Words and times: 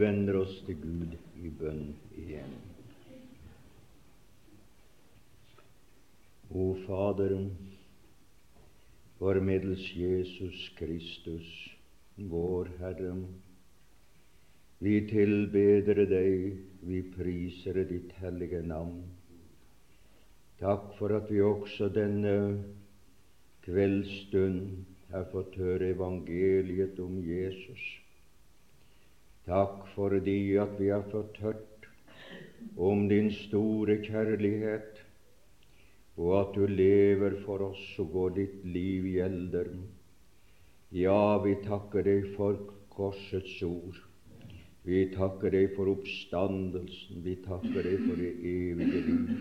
vender 0.00 0.40
oss 0.42 0.60
til 0.66 0.78
Gud 0.80 1.16
i 1.42 1.50
bønn 1.60 1.90
igjen. 2.18 2.54
O 6.50 6.74
Fader, 6.86 7.34
formiddels 9.18 9.88
Jesus 9.96 10.70
Kristus, 10.78 11.48
vår 12.16 12.70
Herre. 12.78 13.12
Vi 14.78 14.94
tilbeder 15.10 16.04
deg, 16.08 16.58
vi 16.86 17.02
priser 17.16 17.82
ditt 17.88 18.12
hellige 18.20 18.62
navn. 18.62 19.02
Takk 20.60 20.92
for 20.98 21.12
at 21.16 21.28
vi 21.32 21.42
også 21.44 21.88
denne 21.92 22.36
kveldsstund 23.66 24.60
har 25.10 25.26
fått 25.32 25.56
høre 25.60 25.90
evangeliet 25.92 27.00
om 27.02 27.18
Jesus. 27.24 27.82
Takk 29.46 29.84
fordi 29.94 30.56
at 30.58 30.74
vi 30.80 30.88
har 30.90 31.04
fått 31.12 31.36
hørt 31.38 31.86
om 32.76 33.04
din 33.08 33.28
store 33.30 34.00
kjærlighet, 34.02 34.98
og 36.16 36.32
at 36.40 36.56
du 36.56 36.66
lever 36.66 37.36
for 37.44 37.62
oss 37.68 37.84
og 38.02 38.10
går 38.16 38.34
ditt 38.40 38.64
liv 38.64 39.06
i 39.06 39.20
elder. 39.22 39.70
Ja, 40.96 41.38
vi 41.44 41.54
takker 41.62 42.02
deg 42.06 42.32
for 42.34 42.58
korsets 42.90 43.60
ord. 43.62 44.02
Vi 44.86 45.04
takker 45.14 45.54
deg 45.54 45.72
for 45.76 45.90
oppstandelsen. 45.94 47.22
Vi 47.22 47.38
takker 47.46 47.86
deg 47.86 48.02
for 48.06 48.18
det 48.18 48.32
evige 48.50 49.02
liv. 49.06 49.32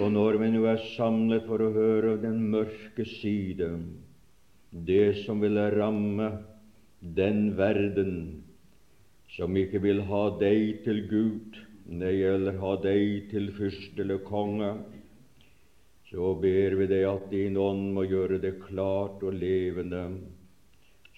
Og 0.00 0.12
når 0.12 0.36
vi 0.42 0.50
nå 0.52 0.66
er 0.68 0.82
samlet 0.94 1.46
for 1.48 1.64
å 1.64 1.72
høre 1.72 2.18
den 2.20 2.42
mørke 2.52 3.04
side, 3.08 3.72
det 4.70 5.24
som 5.24 5.40
vil 5.44 5.56
ramme 5.72 6.30
den 7.00 7.50
verden 7.58 8.14
som 9.36 9.56
ikke 9.56 9.82
vil 9.82 10.02
ha 10.08 10.24
deg 10.40 10.80
til 10.84 11.04
Gud, 11.10 11.58
nei, 11.90 12.16
eller 12.26 12.58
ha 12.62 12.74
deg 12.82 13.30
til 13.30 13.50
fyrst 13.56 13.98
eller 14.02 14.22
konge, 14.26 14.72
så 16.10 16.34
ber 16.42 16.74
vi 16.80 16.88
deg 16.90 17.06
at 17.06 17.28
din 17.30 17.58
ånd 17.60 17.92
må 17.94 18.02
gjøre 18.10 18.40
det 18.42 18.56
klart 18.64 19.22
og 19.22 19.36
levende, 19.38 20.02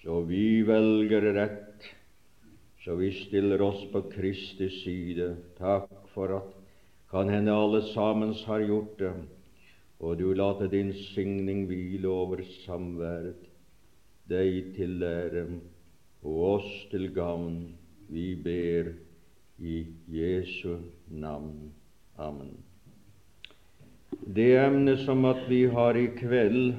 så 0.03 0.19
vi 0.27 0.61
velger 0.67 1.31
rett, 1.33 1.87
så 2.83 2.97
vi 2.99 3.09
stiller 3.15 3.61
oss 3.63 3.81
på 3.93 4.03
Kristi 4.11 4.67
side. 4.83 5.29
Takk 5.57 5.89
for 6.13 6.35
at 6.37 6.51
kan 7.13 7.29
hende 7.29 7.53
alle 7.55 7.81
sammen 7.93 8.33
har 8.45 8.65
gjort 8.67 8.97
det, 8.99 9.13
og 10.03 10.17
du 10.19 10.33
later 10.35 10.67
din 10.67 10.91
signing 11.13 11.65
hvile 11.69 12.09
over 12.09 12.41
samværet, 12.65 13.47
deg 14.29 14.73
til 14.75 14.99
lære 15.01 15.45
og 16.23 16.43
oss 16.55 16.71
til 16.91 17.09
gavn. 17.15 17.63
Vi 18.07 18.35
ber 18.35 18.93
i 19.57 19.85
Jesu 20.07 20.77
navn. 21.07 21.71
Amen. 22.15 22.57
Det 24.25 24.55
emnet 24.57 24.99
som 25.05 25.25
at 25.25 25.45
vi 25.49 25.65
har 25.65 25.97
i 25.97 26.07
kveld, 26.17 26.73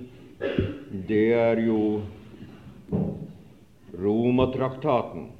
det 1.08 1.32
er 1.36 1.60
jo 1.66 2.02
Romatraktaten. 3.94 5.30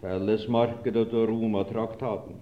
Fellesmarkedet 0.00 1.12
og 1.12 1.28
Romatraktaten. 1.28 2.38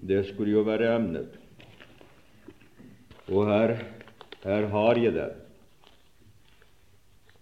Det 0.00 0.24
skulle 0.30 0.56
jo 0.56 0.64
være 0.66 0.94
emnet. 0.96 1.38
Og 3.28 3.46
her, 3.46 3.74
her 4.44 4.68
har 4.72 4.98
jeg 4.98 5.14
det. 5.14 5.30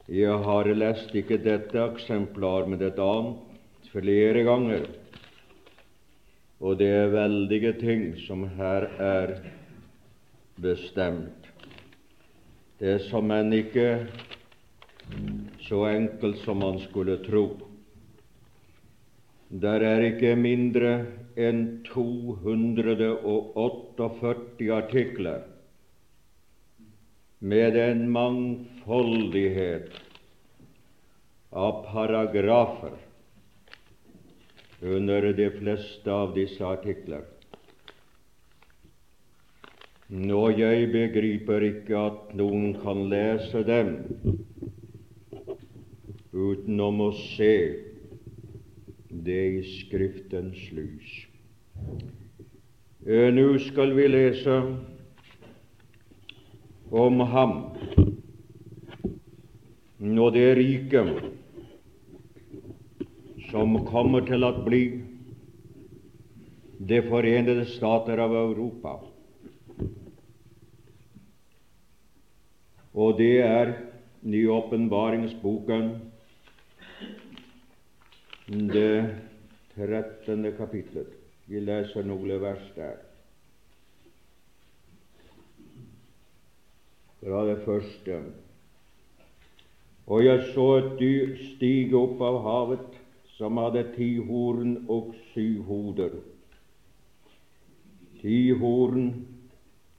Jeg 0.06 0.38
har 0.44 0.70
lest 0.74 1.14
ikke 1.18 1.38
dette 1.42 1.82
eksemplar, 1.82 2.66
men 2.70 2.82
et 2.82 2.98
annet 3.02 3.45
flere 3.96 4.42
ganger. 4.44 4.84
Og 6.60 6.76
det 6.80 6.88
er 6.92 7.08
veldige 7.12 7.72
ting 7.80 8.16
som 8.26 8.48
her 8.56 8.82
er 9.00 9.28
bestemt. 10.60 11.46
Det 12.80 12.88
er 12.96 13.02
som 13.08 13.30
en 13.32 13.52
ikke 13.56 14.06
så 15.64 15.86
enkelt 15.88 16.38
som 16.44 16.56
man 16.60 16.78
skulle 16.84 17.16
tro. 17.24 17.60
Der 19.48 19.80
er 19.80 20.00
ikke 20.10 20.36
mindre 20.36 21.06
enn 21.38 21.82
248 21.88 24.72
artikler 24.76 25.40
med 27.40 27.76
en 27.80 28.10
mangfoldighet 28.10 29.90
av 31.52 31.84
paragrafer 31.86 33.05
under 34.82 35.32
de 35.32 35.50
fleste 35.50 36.12
av 36.12 36.34
disse 36.34 36.64
artikler. 36.64 37.24
Nå, 40.06 40.42
jeg 40.54 40.90
begriper 40.92 41.64
ikke 41.66 41.98
at 41.98 42.34
noen 42.38 42.76
kan 42.82 43.08
lese 43.10 43.64
dem 43.66 43.96
utenom 46.36 47.00
å 47.08 47.10
se 47.16 47.56
det 49.26 49.42
i 49.56 49.62
Skriftens 49.66 50.60
lys. 50.76 51.16
Eh, 53.06 53.32
nå 53.34 53.48
skal 53.66 53.96
vi 53.96 54.06
lese 54.12 54.60
om 56.90 57.24
ham 57.32 57.56
og 60.26 60.32
det 60.34 60.48
riket 60.58 61.45
som 63.50 63.76
kommer 63.86 64.26
til 64.26 64.44
å 64.44 64.54
bli 64.64 64.86
Det 66.86 66.98
forenede 67.08 67.64
stater 67.70 68.20
av 68.20 68.34
Europa. 68.36 68.98
Og 72.92 73.16
det 73.16 73.38
er 73.40 73.72
Nyåpenbaringsboken, 74.26 75.88
det 78.74 79.14
trettende 79.72 80.52
kapitlet. 80.58 81.08
Vi 81.46 81.62
leser 81.64 82.04
noen 82.04 82.42
vers 82.42 82.68
der. 82.76 83.00
Fra 87.22 87.44
det 87.48 87.56
første. 87.64 88.20
Og 90.06 90.24
jeg 90.26 90.44
så 90.52 90.68
et 90.80 90.92
dyr 91.00 91.34
stige 91.54 91.96
opp 91.98 92.20
av 92.22 92.42
havet 92.44 92.95
som 93.36 93.58
hadde 93.60 93.82
ti 93.96 94.16
horn 94.16 94.76
og 94.88 95.12
syv 95.32 95.62
hoder. 95.68 96.14
Ti 98.22 98.36
horn 98.56 99.10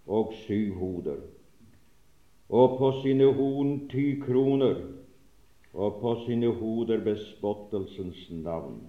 og 0.07 0.33
syv 0.45 0.73
hoder. 0.79 1.19
Og 2.49 2.77
på 2.79 2.91
sine 3.03 3.27
horn 3.37 3.73
ti 3.91 4.07
kroner, 4.23 4.79
og 5.73 5.99
på 6.01 6.13
sine 6.25 6.49
hoder 6.49 7.03
bespottelsens 7.05 8.23
navn. 8.31 8.79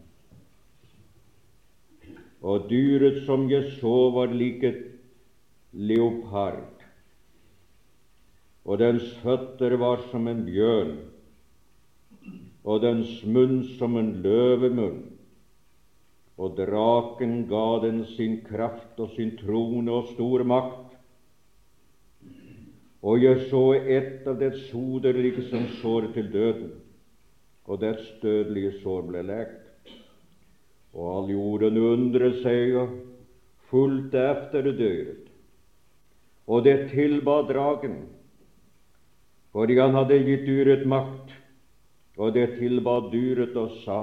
Og 2.40 2.68
dyret 2.70 3.24
som 3.26 3.50
jeg 3.50 3.66
så, 3.80 3.96
var 4.14 4.32
lik 4.32 4.64
et 4.64 4.84
leopard, 5.72 6.64
og 8.64 8.78
dens 8.80 9.10
føtter 9.20 9.76
var 9.80 10.00
som 10.08 10.28
en 10.30 10.44
bjørn 10.46 10.96
og 12.68 12.82
dens 12.84 13.22
munn 13.24 13.62
som 13.78 13.96
en 13.96 14.10
løvemunn. 14.24 15.00
Og 16.38 16.54
draken 16.58 17.40
ga 17.50 17.68
den 17.82 18.02
sin 18.12 18.38
kraft 18.44 19.00
og 19.00 19.14
sin 19.16 19.32
trone 19.40 19.90
og 19.90 20.12
stor 20.12 20.44
makt. 20.46 20.92
Og 23.02 23.22
jeg 23.22 23.46
så 23.48 23.62
ett 23.78 24.26
av 24.28 24.36
dets 24.42 24.68
hoder 24.74 25.16
liksom 25.16 25.64
såret 25.80 26.12
til 26.18 26.28
døden, 26.32 26.70
og 27.64 27.80
dets 27.80 28.06
dødelige 28.22 28.74
sår 28.82 29.06
ble 29.06 29.22
lekt. 29.22 29.94
Og 30.92 31.08
all 31.14 31.32
jorden 31.32 31.78
undret 31.78 32.40
seg 32.42 32.76
og 32.82 32.94
fulgte 33.70 34.22
efter 34.34 34.70
dyret. 34.72 35.24
Og 36.48 36.64
det 36.64 36.90
tilba 36.92 37.42
dragen, 37.48 38.00
fordi 39.52 39.78
han 39.78 39.94
hadde 39.96 40.22
gitt 40.26 40.46
dyret 40.48 40.86
makt 40.88 41.27
og 42.18 42.34
det 42.34 42.58
tilba 42.58 42.98
dyret 43.12 43.56
og 43.56 43.70
sa:" 43.84 44.00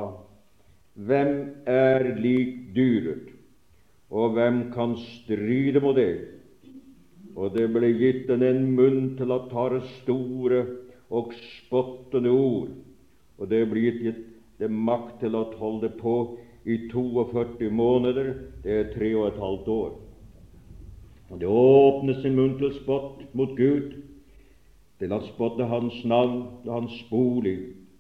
Hvem 0.96 1.66
er 1.68 2.16
lik 2.16 2.76
dyret, 2.76 3.28
og 4.10 4.32
hvem 4.32 4.72
kan 4.72 4.96
stride 4.96 5.82
mot 5.84 5.96
det? 5.96 6.22
Og 7.36 7.52
det 7.52 7.68
ble 7.74 7.90
gitt 8.00 8.28
den 8.30 8.44
en 8.48 8.72
munn 8.78 9.18
til 9.20 9.32
å 9.36 9.42
tale 9.52 9.82
store 10.00 10.62
og 11.12 11.34
spottende 11.36 12.32
ord, 12.32 12.72
og 13.38 13.50
det 13.52 13.66
ble 13.68 13.84
gitt 13.92 14.24
det 14.60 14.72
makt 14.72 15.20
til 15.20 15.36
å 15.36 15.44
holde 15.60 15.92
på 16.00 16.16
i 16.66 16.88
42 16.90 17.70
måneder, 17.70 18.34
det 18.64 18.72
er 18.72 18.92
tre 18.96 19.12
og 19.16 19.28
et 19.28 19.42
halvt 19.44 19.68
år. 19.68 19.94
Og 21.30 21.40
det 21.42 21.50
åpnet 21.50 22.22
sin 22.22 22.38
munn 22.38 22.56
til 22.58 22.72
spott 22.80 23.26
mot 23.36 23.52
Gud, 23.58 23.98
til 25.00 25.12
å 25.12 25.20
spotte 25.28 25.68
Hans 25.68 25.98
navn 26.08 26.46
og 26.64 26.72
Hans 26.72 27.02
bolig, 27.10 27.58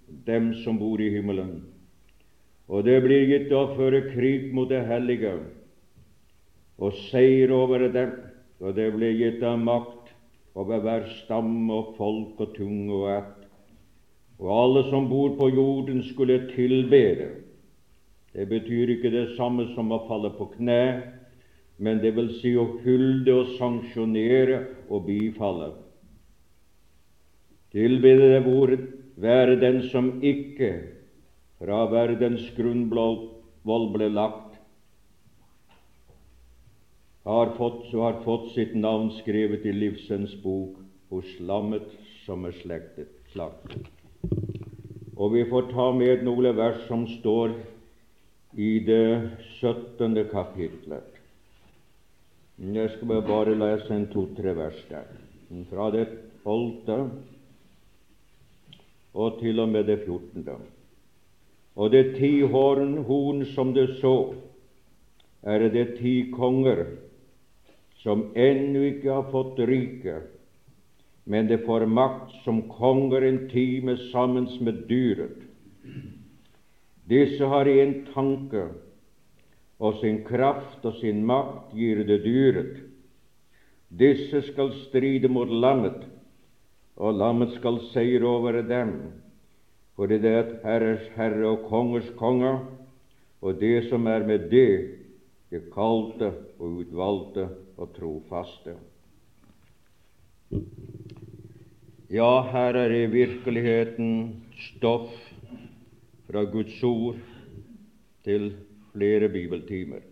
dem 0.07 0.53
som 0.63 0.77
bor 0.79 1.01
i 1.01 1.09
himmelen. 1.13 1.63
Og 2.67 2.85
det 2.85 2.97
blir 3.05 3.27
gitt 3.29 3.51
å 3.53 3.67
føre 3.75 4.07
krig 4.11 4.51
mot 4.53 4.69
det 4.69 4.81
hellige 4.87 5.37
og 6.81 6.95
seier 7.07 7.53
over 7.55 7.85
dem, 7.87 8.11
og 8.59 8.75
det 8.75 8.89
blir 8.95 9.13
gitt 9.15 9.43
av 9.45 9.59
makt 9.61 10.11
over 10.59 10.81
hver 10.83 11.05
stamme 11.21 11.71
og 11.71 11.93
folk 11.99 12.39
og 12.43 12.55
tunge 12.55 12.91
og 12.95 13.09
ætt. 13.13 13.45
Og 14.39 14.49
alle 14.51 14.83
som 14.89 15.07
bor 15.07 15.35
på 15.37 15.47
jorden, 15.53 16.01
skulle 16.03 16.49
tilbede. 16.51 17.29
Det 18.35 18.49
betyr 18.49 18.91
ikke 18.95 19.11
det 19.13 19.37
samme 19.37 19.69
som 19.75 19.93
å 19.95 20.01
falle 20.09 20.33
på 20.35 20.49
kne, 20.57 20.81
men 21.79 22.01
det 22.03 22.11
vil 22.15 22.33
si 22.41 22.51
å 22.59 22.67
hylde 22.83 23.31
og 23.31 23.53
sanksjonere 23.55 24.59
og 24.89 25.07
bifalle. 25.07 25.71
Tilbede 27.75 28.31
det 28.33 28.43
hvor 28.43 28.71
være 29.15 29.59
den 29.61 29.81
som 29.91 30.11
ikke 30.23 30.71
fra 31.59 31.85
verdens 31.91 32.47
grunnvoll 32.57 33.87
ble 33.93 34.09
lagt, 34.11 34.41
har 37.25 37.55
fått, 37.57 37.87
har 37.89 38.19
fått 38.25 38.51
sitt 38.53 38.75
navn 38.77 39.09
skrevet 39.17 39.65
i 39.65 39.73
livsens 39.73 40.35
bok 40.43 40.77
hos 41.09 41.31
lammet 41.39 41.87
som 42.25 42.45
er 42.45 42.53
slektet, 42.59 43.09
slaktet. 43.33 43.87
Og 45.15 45.31
vi 45.33 45.45
får 45.49 45.71
ta 45.71 45.89
med 45.95 46.25
noen 46.27 46.51
vers 46.57 46.83
som 46.89 47.07
står 47.07 47.55
i 48.61 48.77
det 48.85 49.31
17. 49.59 50.21
kapitlet. 50.31 51.07
Jeg 52.55 52.91
skal 52.93 53.23
bare 53.27 53.55
lese 53.57 53.91
en 53.95 54.05
to-tre 54.11 54.53
vers 54.55 54.77
der, 54.91 55.09
fra 55.71 55.89
det 55.95 56.05
12. 56.43 57.34
og 59.15 59.39
til 59.39 59.59
og 59.63 59.69
med 59.71 59.87
det 59.87 60.01
14. 60.03 60.47
Og 61.75 61.91
det 61.91 62.15
ti 62.19 62.41
horn, 62.41 62.97
horn 63.07 63.45
som 63.55 63.73
du 63.75 63.85
så, 63.99 64.35
er 65.43 65.67
det 65.69 65.97
ti 65.99 66.31
konger 66.35 66.85
som 68.03 68.27
ennå 68.37 68.83
ikke 68.91 69.11
har 69.11 69.29
fått 69.31 69.59
rike, 69.65 70.19
men 71.25 71.47
det 71.49 71.63
får 71.65 71.87
makt 71.89 72.35
som 72.43 72.61
konger 72.69 73.25
en 73.25 73.39
time 73.49 73.95
sammen 74.11 74.45
med 74.61 74.83
dyret. 74.89 75.39
Disse 77.09 77.45
har 77.49 77.69
en 77.69 77.95
tanke, 78.13 78.67
og 79.79 79.97
sin 80.01 80.21
kraft 80.25 80.85
og 80.85 80.99
sin 81.01 81.23
makt 81.25 81.73
gir 81.77 82.03
det 82.07 82.21
dyret. 82.23 82.77
Disse 83.89 84.41
skal 84.51 84.71
stride 84.85 85.29
mot 85.29 85.49
lammet, 85.49 86.05
og 86.95 87.17
lammet 87.19 87.53
skal 87.57 87.79
seire 87.91 88.25
over 88.27 88.61
dem 88.61 88.97
fordi 89.95 90.17
det 90.19 90.31
er 90.35 90.49
Herres 90.63 91.03
Herre 91.15 91.47
og 91.47 91.69
Kongers 91.69 92.09
Konge, 92.19 92.57
og 93.41 93.59
det 93.61 93.85
som 93.87 94.07
er 94.11 94.25
med 94.27 94.49
det, 94.51 94.91
det 95.51 95.61
kalte 95.71 96.33
og 96.59 96.81
utvalgte 96.81 97.45
og 97.77 97.93
trofaste. 97.95 98.75
Ja, 102.11 102.43
her 102.51 102.75
er 102.75 102.91
i 102.91 103.05
virkeligheten 103.07 104.43
stoff 104.67 105.15
fra 106.27 106.43
Guds 106.43 106.83
ord 106.83 107.15
til 108.23 108.51
flere 108.91 109.29
bibeltimer. 109.29 110.03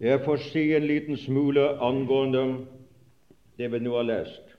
Jeg 0.00 0.24
får 0.24 0.46
si 0.48 0.64
en 0.72 0.86
liten 0.88 1.16
smule 1.20 1.66
angående 1.76 2.46
det 3.58 3.68
vi 3.72 3.82
nå 3.84 3.98
har 3.98 4.08
lest. 4.08 4.49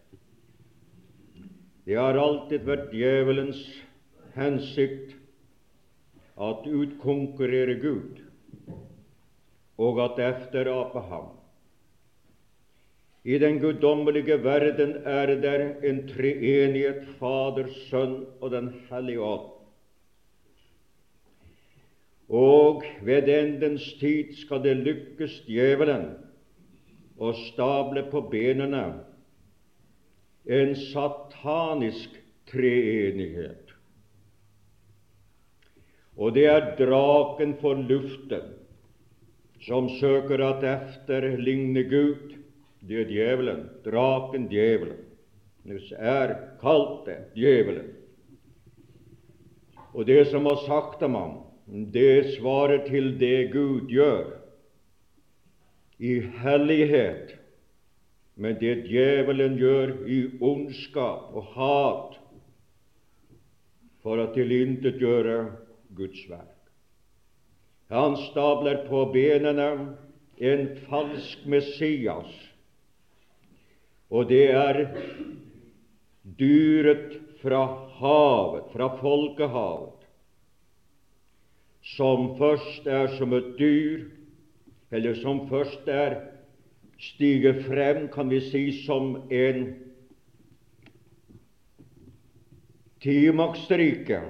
Det 1.85 1.97
har 1.97 2.17
alltid 2.19 2.65
vært 2.67 2.91
djevelens 2.93 3.61
hensikt 4.35 5.15
at 6.41 6.67
utkonkurrere 6.69 7.77
Gud 7.81 8.21
og 9.81 10.01
at 10.03 10.21
efterape 10.21 11.01
ham. 11.09 11.31
I 13.25 13.37
den 13.41 13.59
guddommelige 13.61 14.37
verden 14.43 14.95
er 15.05 15.35
der 15.41 15.63
en 15.85 16.03
treenighet, 16.09 17.05
Fader, 17.19 17.69
Sønn 17.89 18.23
og 18.41 18.51
Den 18.53 18.71
hellige 18.89 19.21
ånd. 19.21 19.49
Og 22.29 22.85
ved 23.05 23.29
endens 23.29 23.85
tid 23.99 24.33
skal 24.39 24.63
det 24.63 24.77
lykkes 24.85 25.41
djevelen 25.49 26.11
å 27.21 27.33
stable 27.51 28.05
på 28.09 28.23
benene 28.31 28.85
en 30.45 30.75
satanisk 30.75 32.15
treenighet. 32.51 33.71
Og 36.17 36.33
det 36.35 36.45
er 36.49 36.73
draken 36.79 37.55
for 37.61 37.77
luften 37.77 38.51
som 39.61 39.89
søker 39.99 40.41
at 40.43 40.65
efterligne 40.65 41.83
Gud. 41.89 42.35
Det 42.81 43.03
er 43.03 43.09
djevelen, 43.09 43.65
draken, 43.85 44.47
djevelen. 44.49 44.99
Det 45.63 45.79
er 45.97 46.33
kalt 46.61 47.05
det 47.05 47.19
djevelen. 47.37 47.91
Og 49.93 50.07
det 50.07 50.25
som 50.31 50.47
var 50.47 50.63
sagt 50.65 51.03
om 51.03 51.15
ham, 51.15 51.35
det 51.93 52.33
svarer 52.37 52.87
til 52.87 53.13
det 53.19 53.51
Gud 53.53 53.91
gjør 53.91 54.31
i 56.01 56.17
hellighet 56.41 57.35
men 58.35 58.57
det 58.59 58.87
djevelen 58.87 59.57
gjør 59.59 59.93
i 60.07 60.21
ondskap 60.41 61.33
og 61.35 61.51
hat 61.55 62.17
for 64.01 64.21
å 64.21 64.31
tilintetgjøre 64.33 65.37
Guds 65.97 66.23
verk. 66.29 66.57
Han 67.91 68.15
stabler 68.29 68.85
på 68.87 69.03
benene 69.13 69.67
en 70.41 70.63
falsk 70.87 71.43
Messias, 71.45 72.31
og 74.11 74.31
det 74.31 74.47
er 74.55 74.79
dyret 76.39 77.19
fra 77.41 77.61
havet, 77.99 78.71
fra 78.71 78.87
folkehavet, 79.01 80.07
som 81.97 82.31
først 82.39 82.87
er 82.87 83.11
som 83.17 83.33
et 83.35 83.53
dyr, 83.59 84.07
eller 84.91 85.17
som 85.21 85.45
først 85.49 85.87
er 85.91 86.17
stige 87.01 87.55
frem, 87.65 88.07
kan 88.13 88.29
vi 88.29 88.39
si, 88.45 88.65
som 88.85 89.15
en 89.31 89.73
timaksrike. 93.01 94.21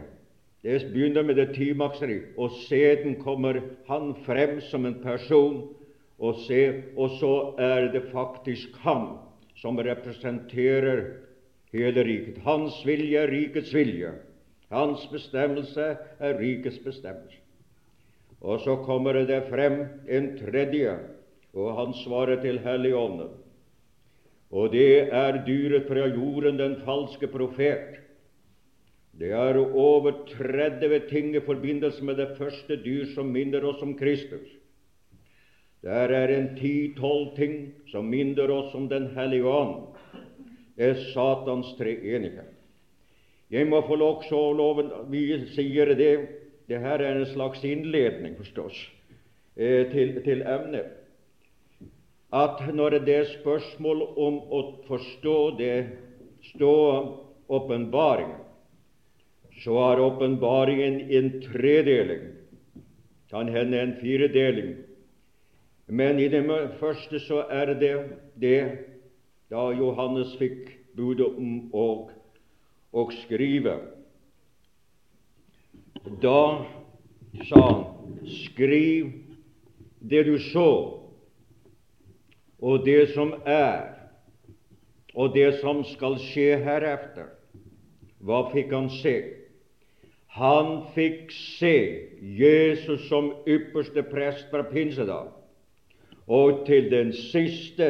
Det 0.64 0.78
begynner 0.94 1.26
med 1.26 1.36
det 1.36 1.50
timaksrike, 1.56 2.32
og 2.38 2.52
siden 2.68 3.18
kommer 3.24 3.60
han 3.90 4.14
frem 4.26 4.62
som 4.62 4.86
en 4.86 5.02
person, 5.04 5.64
og, 6.22 6.36
se, 6.46 6.84
og 6.96 7.18
så 7.18 7.36
er 7.58 7.90
det 7.92 8.04
faktisk 8.12 8.76
han 8.86 9.08
som 9.58 9.80
representerer 9.82 11.02
hele 11.74 12.04
riket. 12.06 12.38
Hans 12.46 12.78
vilje 12.86 13.18
er 13.18 13.32
rikets 13.32 13.74
vilje. 13.74 14.12
Hans 14.72 15.08
bestemmelse 15.12 15.96
er 16.20 16.38
rikets 16.40 16.78
bestemmelse. 16.80 17.40
Og 18.42 18.62
så 18.62 18.76
kommer 18.86 19.14
det 19.26 19.44
frem 19.50 19.82
en 20.10 20.30
tredje 20.38 20.94
og 21.54 21.76
han 21.76 21.94
svarer 22.04 22.42
til 22.42 22.60
Helligånden. 22.64 23.32
Og 24.52 24.72
det 24.72 25.14
er 25.16 25.44
dyret 25.48 25.88
fra 25.88 26.08
jorden, 26.12 26.60
den 26.60 26.78
falske 26.86 27.28
profet. 27.32 28.00
Det 29.20 29.32
er 29.32 29.60
over 29.60 30.12
30 30.28 31.00
ting 31.10 31.36
i 31.36 31.44
forbindelse 31.46 32.04
med 32.04 32.16
det 32.16 32.36
første 32.38 32.76
dyr 32.84 33.06
som 33.16 33.32
minner 33.32 33.64
oss 33.68 33.82
om 33.84 33.98
Kristus. 33.98 34.48
Der 35.84 36.14
er 36.14 36.32
en 36.36 36.56
ti-tolv 36.58 37.36
ting 37.36 37.74
som 37.92 38.06
minner 38.06 38.52
oss 38.52 38.76
om 38.76 38.90
Den 38.90 39.08
hellige 39.16 39.48
ånd. 39.48 39.96
Det 40.78 40.90
er 40.90 41.04
Satans 41.14 41.76
treenighet. 41.78 42.58
Jeg 43.52 43.68
må 43.68 43.82
få 43.88 43.96
lov 43.96 44.24
så 44.24 44.54
loven, 44.54 44.92
Vi 45.12 45.46
sier 45.56 45.96
det 45.96 46.28
det 46.68 46.80
her 46.80 47.02
er 47.04 47.20
en 47.20 47.26
slags 47.26 47.64
innledning, 47.64 48.38
forstås, 48.38 48.92
eh, 49.58 49.92
til, 49.92 50.22
til 50.24 50.42
emnet 50.42 51.01
at 52.32 52.62
når 52.74 52.90
det 53.06 53.16
er 53.16 53.34
spørsmål 53.42 54.02
om 54.16 54.38
å 54.52 54.62
forstå 54.88 55.38
det 55.60 55.76
stå 56.52 56.76
åpenbaringen, 57.52 58.38
så 59.62 59.76
har 59.78 60.00
åpenbaringen 60.00 61.02
en 61.12 61.28
tredeling, 61.44 62.24
kan 63.30 63.52
hende 63.52 63.82
en 63.82 63.94
firedeling. 64.00 64.76
Men 65.88 66.20
i 66.20 66.28
det 66.32 66.46
første 66.80 67.20
så 67.20 67.44
er 67.52 67.74
det 67.76 67.96
det 68.40 68.62
da 69.52 69.68
Johannes 69.76 70.32
fikk 70.40 70.72
budet 70.96 71.28
om 71.28 71.68
å, 71.76 71.88
å 72.96 73.04
skrive. 73.22 73.76
Da 76.24 76.64
sa 77.50 77.62
han, 77.68 77.84
skriv 78.48 79.12
det 80.00 80.24
du 80.32 80.38
så 80.48 81.01
og 82.62 82.86
det 82.86 83.10
som 83.16 83.34
er, 83.46 83.90
og 85.16 85.34
det 85.36 85.60
som 85.60 85.84
skal 85.84 86.20
skje 86.22 86.56
heretter. 86.62 87.34
Hva 88.22 88.46
fikk 88.54 88.72
han 88.72 88.90
se? 89.02 89.16
han 90.32 90.86
fikk 90.96 91.32
se 91.36 91.76
Jesus 92.22 93.08
som 93.10 93.34
ypperste 93.50 94.04
prest 94.08 94.48
fra 94.52 94.64
pinsedag. 94.64 95.34
Og 96.28 96.64
til 96.68 96.88
den 96.92 97.12
siste 97.14 97.90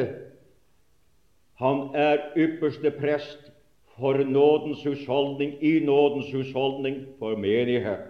han 1.62 1.92
er 1.94 2.32
ypperste 2.34 2.90
prest 2.90 3.52
for 3.94 4.18
nådens 4.26 4.82
husholdning, 4.82 5.54
i 5.62 5.78
nådens 5.84 6.32
husholdning 6.32 7.04
for 7.20 7.36
menighet. 7.38 8.08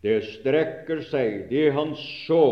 Det 0.00 0.22
strekker 0.24 1.02
seg, 1.04 1.50
det 1.50 1.72
han 1.76 1.92
så, 2.24 2.46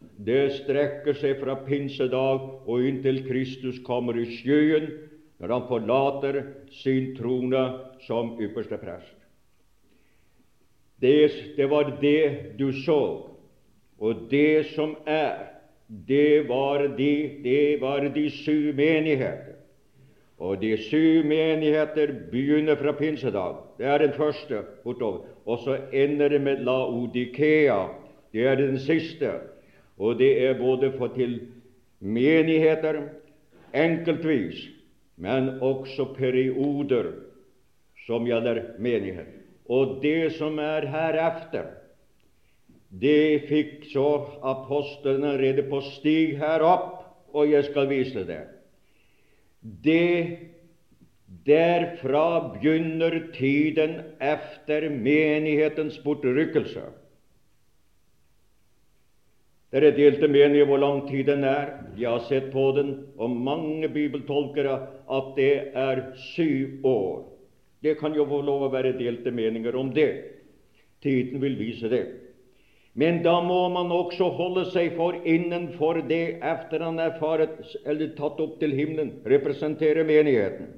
det 0.00 0.50
strekker 0.58 1.16
seg 1.16 1.38
fra 1.40 1.56
pinsedag 1.64 2.42
og 2.68 2.84
inntil 2.84 3.22
Kristus 3.28 3.80
kommer 3.84 4.18
i 4.20 4.26
skyen, 4.38 4.90
når 5.40 5.54
han 5.54 5.68
forlater 5.68 6.42
sin 6.82 7.14
trone 7.16 7.62
som 8.04 8.34
ypperste 8.40 8.76
prest. 8.80 9.16
Det, 11.00 11.30
det 11.56 11.70
var 11.70 11.94
det 12.00 12.58
du 12.58 12.68
så, 12.84 13.00
og 14.00 14.26
det 14.30 14.66
som 14.74 14.96
er, 15.08 15.46
det 15.88 16.48
var 16.48 16.84
de, 16.96 17.14
det 17.44 17.80
var 17.80 18.04
de 18.14 18.26
syv 18.30 18.74
menigheter. 18.76 19.56
Og 20.40 20.60
de 20.60 20.76
syv 20.76 21.24
menigheter 21.28 22.12
begynner 22.30 22.76
fra 22.80 22.92
pinsedag. 22.96 23.56
Det 23.78 23.86
er 23.86 23.98
den 23.98 24.12
første 24.16 24.62
bortover. 24.84 25.26
Og 25.44 25.58
så 25.64 25.76
ender 25.92 26.28
det 26.28 26.40
med 26.40 26.64
Laodikea. 26.64 27.88
Det 28.32 28.46
er 28.46 28.54
den 28.54 28.78
siste. 28.78 29.32
Og 30.00 30.16
det 30.18 30.30
er 30.40 30.58
både 30.58 30.92
for 30.96 31.12
til 31.12 31.36
menigheter 32.00 33.02
enkeltvis, 33.76 34.62
men 35.20 35.58
også 35.60 36.08
perioder 36.16 37.12
som 38.06 38.24
gjelder 38.26 38.62
menighet. 38.80 39.28
Og 39.68 40.00
det 40.02 40.32
som 40.38 40.58
er 40.58 40.88
heretter, 40.90 41.68
det 42.90 43.44
fikk 43.46 43.84
så 43.92 44.08
apostlene 44.42 45.36
rede 45.38 45.62
på. 45.68 45.82
Stig 45.92 46.40
her 46.40 46.64
opp, 46.66 46.96
og 47.30 47.52
jeg 47.52 47.68
skal 47.68 47.86
vise 47.92 48.24
det 48.26 48.40
det 49.60 50.38
Derfra 51.46 52.52
begynner 52.54 53.14
tiden 53.32 54.00
efter 54.20 54.88
menighetens 54.90 55.98
bortrykkelse. 56.02 56.82
Det 59.70 59.84
er 59.86 59.94
delte 59.94 60.26
meninger 60.26 60.66
hvor 60.66 60.80
lang 60.82 61.04
tid 61.06 61.28
den 61.30 61.44
er. 61.46 61.76
Jeg 61.98 62.10
har 62.10 62.24
sett 62.26 62.48
på 62.50 62.64
den, 62.74 62.94
og 63.18 63.30
mange 63.30 63.88
bibeltolkere 63.88 64.80
at 65.06 65.28
det 65.36 65.52
er 65.78 66.02
syv 66.34 66.86
år. 66.86 67.28
Det 67.82 67.94
kan 68.00 68.16
jo 68.16 68.26
få 68.28 68.40
lov 68.44 68.66
å 68.66 68.72
være 68.72 68.96
delte 68.98 69.30
meninger 69.30 69.76
om 69.78 69.92
det. 69.94 70.10
Tiden 71.04 71.40
vil 71.40 71.54
vise 71.60 71.88
det. 71.88 72.02
Men 72.98 73.22
da 73.22 73.36
må 73.40 73.68
man 73.70 73.92
også 73.94 74.32
holde 74.34 74.66
seg 74.72 74.96
for 74.98 75.14
innenfor 75.22 76.02
det 76.10 76.40
efter 76.42 76.82
han 76.82 76.98
er 76.98 77.14
faret, 77.20 77.54
eller 77.86 78.10
tatt 78.18 78.42
opp 78.42 78.58
til 78.60 78.74
himmelen, 78.74 79.14
representere 79.24 80.02
menigheten. 80.04 80.74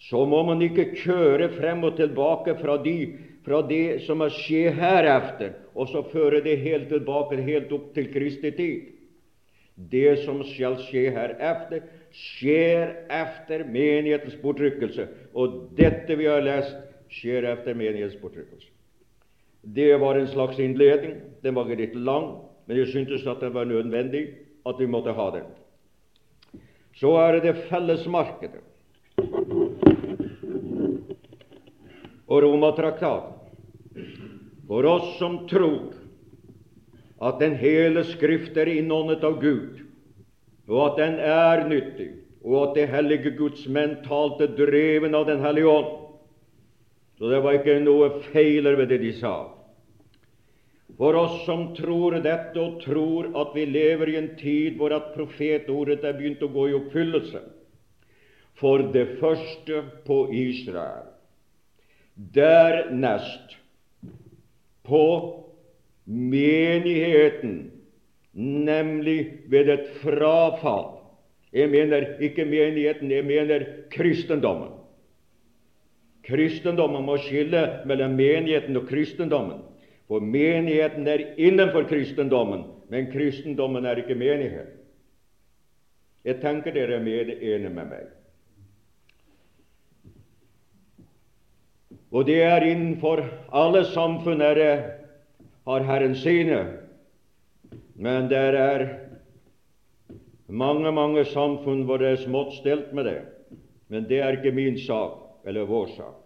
Så 0.00 0.24
må 0.26 0.40
man 0.48 0.64
ikke 0.64 0.94
kjøre 0.96 1.50
frem 1.54 1.84
og 1.86 1.98
tilbake 2.00 2.56
fra, 2.58 2.78
de, 2.82 2.96
fra 3.44 3.60
det 3.68 4.04
som 4.06 4.22
er 4.24 4.32
skje 4.32 4.72
herefter, 4.72 5.54
og 5.76 5.90
så 5.92 6.04
føre 6.12 6.40
det 6.44 6.56
helt 6.62 6.88
tilbake, 6.88 7.42
helt 7.44 7.72
opp 7.76 7.90
til 7.96 8.08
Kristi 8.12 8.50
tid. 8.56 8.90
Det 9.74 10.20
som 10.22 10.40
skal 10.46 10.78
skje 10.86 11.10
herefter, 11.12 11.82
skjer 12.14 12.94
efter 13.10 13.66
menighetens 13.66 14.36
bortrykkelse. 14.42 15.08
Og 15.34 15.74
dette 15.76 16.16
vi 16.16 16.28
har 16.30 16.44
lest, 16.46 16.76
skjer 17.10 17.50
efter 17.50 17.74
menighetens 17.74 18.20
bortrykkelse. 18.22 18.70
Det 19.74 19.96
var 20.00 20.20
en 20.20 20.28
slags 20.28 20.58
innledning. 20.60 21.20
Den 21.42 21.56
var 21.56 21.68
litt 21.68 21.94
lang, 21.96 22.36
men 22.66 22.78
jeg 22.78 22.92
syntes 22.92 23.26
at 23.26 23.42
den 23.42 23.54
var 23.54 23.68
nødvendig 23.68 24.28
at 24.64 24.80
vi 24.80 24.86
måtte 24.86 25.12
ha 25.12 25.30
den. 25.34 25.50
Så 26.94 27.16
er 27.18 27.40
det 27.42 27.56
fellesmarkedet 27.68 28.62
og 32.26 32.42
Romatraktaten. 32.42 33.33
For 34.68 34.86
oss 34.86 35.18
som 35.18 35.48
tror 35.48 35.92
at 37.20 37.40
den 37.40 37.56
hele 37.60 38.04
Skrift 38.04 38.56
er 38.56 38.70
innåndet 38.72 39.24
av 39.24 39.40
Gud, 39.42 39.82
og 40.68 40.80
at 40.86 41.00
den 41.02 41.18
er 41.20 41.66
nyttig, 41.68 42.10
og 42.44 42.56
at 42.60 42.78
det 42.78 42.86
hellige 42.92 43.34
Guds 43.38 43.66
menn 43.68 43.98
talte 44.04 44.48
dreven 44.56 45.14
av 45.16 45.26
Den 45.28 45.40
hellige 45.44 45.68
ånd. 45.68 45.92
Så 47.18 47.30
det 47.30 47.40
var 47.44 47.56
ikke 47.56 47.78
noe 47.84 48.08
feiler 48.32 48.76
ved 48.76 48.90
det 48.90 48.98
de 49.04 49.12
sa. 49.20 49.34
For 50.98 51.16
oss 51.18 51.40
som 51.46 51.68
tror 51.74 52.18
dette, 52.22 52.58
og 52.60 52.80
tror 52.84 53.30
at 53.40 53.54
vi 53.56 53.64
lever 53.66 54.12
i 54.12 54.16
en 54.20 54.30
tid 54.38 54.76
hvor 54.78 54.94
at 54.94 55.12
profetordet 55.14 56.04
er 56.04 56.16
begynt 56.18 56.42
å 56.44 56.52
gå 56.54 56.68
i 56.70 56.76
oppfyllelse 56.78 57.42
For 58.60 58.84
det 58.94 59.16
første 59.18 59.80
på 60.06 60.18
Israel, 60.30 61.08
dernest 62.14 63.56
på 64.84 65.04
menigheten, 66.04 67.70
nemlig 68.32 69.46
ved 69.48 69.68
et 69.68 69.88
frafall. 70.02 70.90
Jeg 71.54 71.70
mener 71.70 72.18
ikke 72.20 72.44
menigheten, 72.44 73.10
jeg 73.10 73.24
mener 73.24 73.66
kristendommen. 73.90 74.72
Kristendommen 76.24 77.04
må 77.04 77.16
skille 77.20 77.62
mellom 77.86 78.16
menigheten 78.16 78.76
og 78.76 78.88
kristendommen. 78.88 79.60
For 80.08 80.20
menigheten 80.20 81.06
er 81.08 81.22
innenfor 81.40 81.86
kristendommen, 81.88 82.64
men 82.90 83.12
kristendommen 83.12 83.86
er 83.86 84.02
ikke 84.02 84.16
menighet. 84.18 84.74
Jeg 86.24 86.40
tenker 86.40 86.72
dere 86.72 86.98
er 87.00 87.32
enige 87.32 87.70
med 87.70 87.88
meg. 87.88 88.08
Og 92.14 92.28
det 92.28 92.40
er 92.46 92.62
innenfor 92.62 93.24
alle 93.50 93.82
samfunn 93.90 94.42
er 94.44 94.58
det, 94.58 94.74
har 95.64 95.86
Herren 95.88 96.14
sine, 96.14 96.60
men 97.96 98.28
det 98.30 98.38
er 98.38 98.84
mange, 100.46 100.92
mange 100.92 101.24
samfunn 101.26 101.82
hvor 101.88 101.98
det 101.98 102.12
er 102.12 102.20
smått 102.22 102.52
stelt 102.60 102.92
med 102.94 103.08
det. 103.08 103.20
Men 103.88 104.06
det 104.10 104.20
er 104.22 104.36
ikke 104.36 104.54
min 104.54 104.76
sak, 104.78 105.16
eller 105.46 105.66
vår 105.66 105.88
sak. 105.96 106.20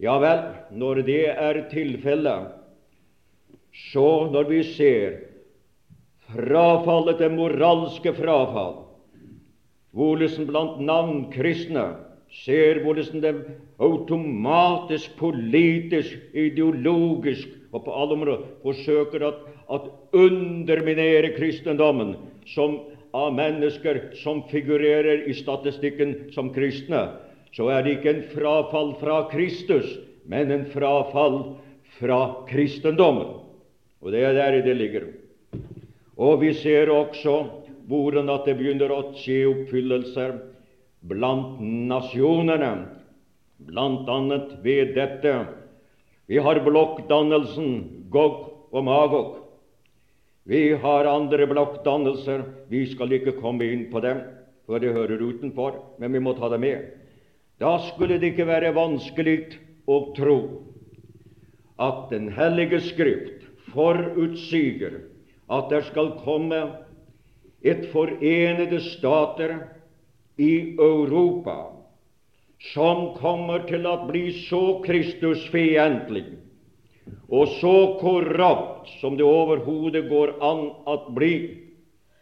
Ja 0.00 0.18
vel, 0.20 0.44
når 0.72 1.02
det 1.08 1.24
er 1.32 1.58
tilfellet, 1.72 2.52
så 3.90 4.28
når 4.32 4.48
vi 4.48 4.60
ser 4.76 5.18
frafallet, 6.30 7.18
det 7.18 7.32
moralske 7.34 8.14
frafall, 8.16 8.84
hvordan 9.96 10.46
blant 10.46 10.78
navnkristne 10.86 11.88
ser 12.44 12.84
hvordan 12.84 13.24
det 13.24 13.34
automatisk, 13.80 15.16
politisk, 15.18 16.16
ideologisk 16.36 17.48
og 17.72 17.84
på 17.86 17.94
alle 17.96 18.16
områder 18.18 18.46
forsøker 18.64 19.24
at, 19.28 19.42
at 19.72 19.88
underminere 20.12 21.32
kristendommen 21.36 22.16
som 22.50 22.80
av 23.16 23.32
mennesker 23.34 24.02
som 24.20 24.42
figurerer 24.50 25.24
i 25.30 25.34
statistikken 25.34 26.30
som 26.34 26.52
kristne, 26.54 27.08
så 27.54 27.70
er 27.74 27.82
det 27.82 27.96
ikke 27.96 28.12
en 28.12 28.26
frafall 28.30 28.92
fra 29.00 29.24
Kristus, 29.32 29.96
men 30.30 30.52
en 30.54 30.66
frafall 30.70 31.40
fra 31.98 32.20
kristendommen. 32.50 33.40
Og 34.00 34.14
det 34.14 34.22
er 34.24 34.36
der 34.36 34.60
det 34.62 34.76
ligger. 34.78 35.08
Og 36.20 36.40
vi 36.44 36.52
ser 36.54 36.92
også 36.92 37.42
hvordan 37.90 38.30
at 38.30 38.46
det 38.46 38.54
begynner 38.60 38.92
å 38.94 39.02
skje 39.18 39.42
oppfyllelser 39.50 40.36
blant 41.10 41.58
nasjonene, 41.90 42.99
annet 43.68 44.64
ved 44.64 44.94
dette. 44.94 45.46
Vi 46.26 46.38
har 46.38 46.60
blokkdannelsen 46.60 48.06
Gog 48.10 48.68
og 48.72 48.84
Magog. 48.84 49.36
Vi 50.44 50.72
har 50.72 51.04
andre 51.04 51.46
blokkdannelser. 51.46 52.44
Vi 52.68 52.86
skal 52.86 53.12
ikke 53.12 53.36
komme 53.40 53.64
inn 53.64 53.90
på 53.90 54.00
dem, 54.00 54.22
for 54.66 54.78
det 54.78 54.94
hører 54.94 55.20
utenfor, 55.20 55.76
men 55.98 56.12
vi 56.12 56.20
må 56.20 56.34
ta 56.34 56.48
det 56.48 56.60
med. 56.60 56.86
Da 57.60 57.78
skulle 57.90 58.18
det 58.18 58.32
ikke 58.32 58.48
være 58.48 58.74
vanskelig 58.74 59.58
å 59.86 60.12
tro 60.16 60.38
at 61.80 62.10
Den 62.10 62.28
hellige 62.36 62.80
Skrift 62.80 63.46
forutsiger 63.72 65.00
at 65.50 65.70
det 65.70 65.84
skal 65.88 66.14
komme 66.24 66.60
et 67.62 67.86
forenede 67.92 68.80
stater 68.80 69.56
i 70.40 70.76
Europa 70.78 71.79
som 72.72 73.14
kommer 73.16 73.64
til 73.68 73.86
å 73.88 73.96
bli 74.08 74.28
så 74.46 74.80
Kristusfiendtlig 74.84 76.26
og 77.30 77.48
så 77.58 77.74
korrupt 78.00 78.90
som 79.00 79.16
det 79.18 79.26
overhodet 79.26 80.04
går 80.10 80.34
an 80.44 80.66
å 80.86 80.96
bli. 81.14 81.34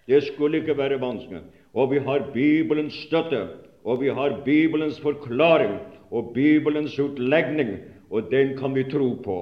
Det 0.08 0.20
skulle 0.30 0.60
ikke 0.62 0.76
være 0.78 1.00
vanskelig. 1.02 1.42
Og 1.74 1.90
vi 1.92 2.00
har 2.04 2.28
Bibelens 2.32 2.96
støtte, 3.06 3.42
og 3.84 4.00
vi 4.04 4.12
har 4.14 4.38
Bibelens 4.44 5.00
forklaring 5.02 5.78
og 6.08 6.32
Bibelens 6.36 6.96
utlegning 7.00 7.74
og 8.10 8.30
den 8.30 8.56
kan 8.58 8.74
vi 8.74 8.84
tro 8.88 9.10
på. 9.24 9.38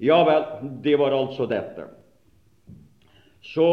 Ja 0.00 0.22
vel, 0.24 0.44
det 0.84 0.96
var 0.96 1.12
altså 1.12 1.46
dette. 1.50 1.88
Så 3.42 3.68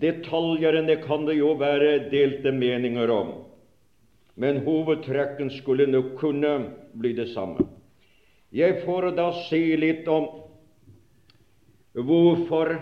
detaljene 0.00 0.96
kan 1.04 1.26
det 1.28 1.38
jo 1.38 1.52
være 1.60 2.08
delte 2.12 2.52
meninger 2.54 3.10
om, 3.12 3.32
men 4.42 4.64
hovedtrekken 4.64 5.50
skulle 5.54 5.86
nok 5.86 6.16
kunne 6.18 6.70
bli 6.92 7.12
det 7.12 7.28
samme. 7.30 7.62
Jeg 8.50 8.80
får 8.84 9.12
da 9.14 9.28
si 9.46 9.60
litt 9.78 10.08
om 10.10 10.26
hvorfor 11.94 12.74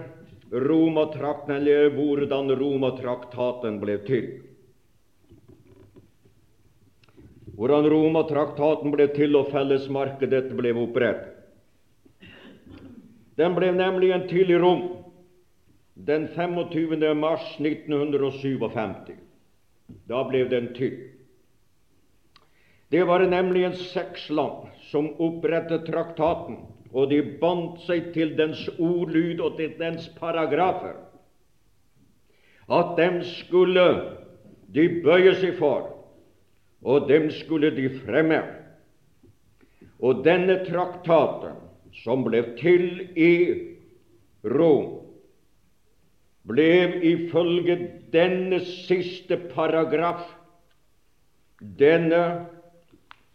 Romatrakten, 0.51 1.59
eller 1.61 1.93
hvordan 1.95 2.49
Romatraktaten 2.59 3.77
ble 3.83 3.99
til. 4.09 4.31
Hvordan 7.61 7.91
Romatraktaten 7.93 8.97
ble 8.97 9.11
til 9.13 9.37
og 9.37 9.53
fellesmarkedet 9.53 10.49
ble 10.57 10.73
opprettet. 10.81 11.37
Den 13.37 13.53
ble 13.57 13.69
nemlig 13.77 14.17
til 14.33 14.49
i 14.49 14.59
Rom 14.65 14.83
den 16.09 16.27
25. 16.33 16.99
mars 17.21 17.45
1957. 17.61 19.17
Da 20.09 20.25
ble 20.25 20.47
den 20.49 20.73
til. 20.77 21.10
Det 22.91 23.05
var 23.05 23.23
nemlig 23.27 23.65
en 23.65 23.77
seks 23.77 24.31
land 24.31 24.67
som 24.91 25.13
opprettet 25.23 25.87
traktaten, 25.87 26.57
og 26.91 27.13
de 27.13 27.21
bandt 27.39 27.85
seg 27.87 28.09
til 28.17 28.35
dens 28.39 28.65
ordlyd 28.83 29.39
og 29.47 29.61
til 29.61 29.77
dens 29.79 30.09
paragrafer. 30.19 30.97
At 32.67 32.97
dem 32.99 33.21
skulle 33.27 33.87
de 34.75 34.89
bøye 35.05 35.37
seg 35.39 35.55
for, 35.63 35.87
og 36.83 37.07
dem 37.07 37.31
skulle 37.31 37.71
de 37.79 37.87
fremme. 38.03 38.43
Og 40.03 40.25
denne 40.27 40.59
traktaten 40.67 41.59
som 42.03 42.27
ble 42.27 42.43
til 42.59 43.05
i 43.15 43.33
Rom, 44.51 44.97
ble 46.51 46.71
ifølge 47.07 47.77
denne 48.11 48.63
siste 48.67 49.37
paragraf, 49.53 50.25
denne 51.61 52.23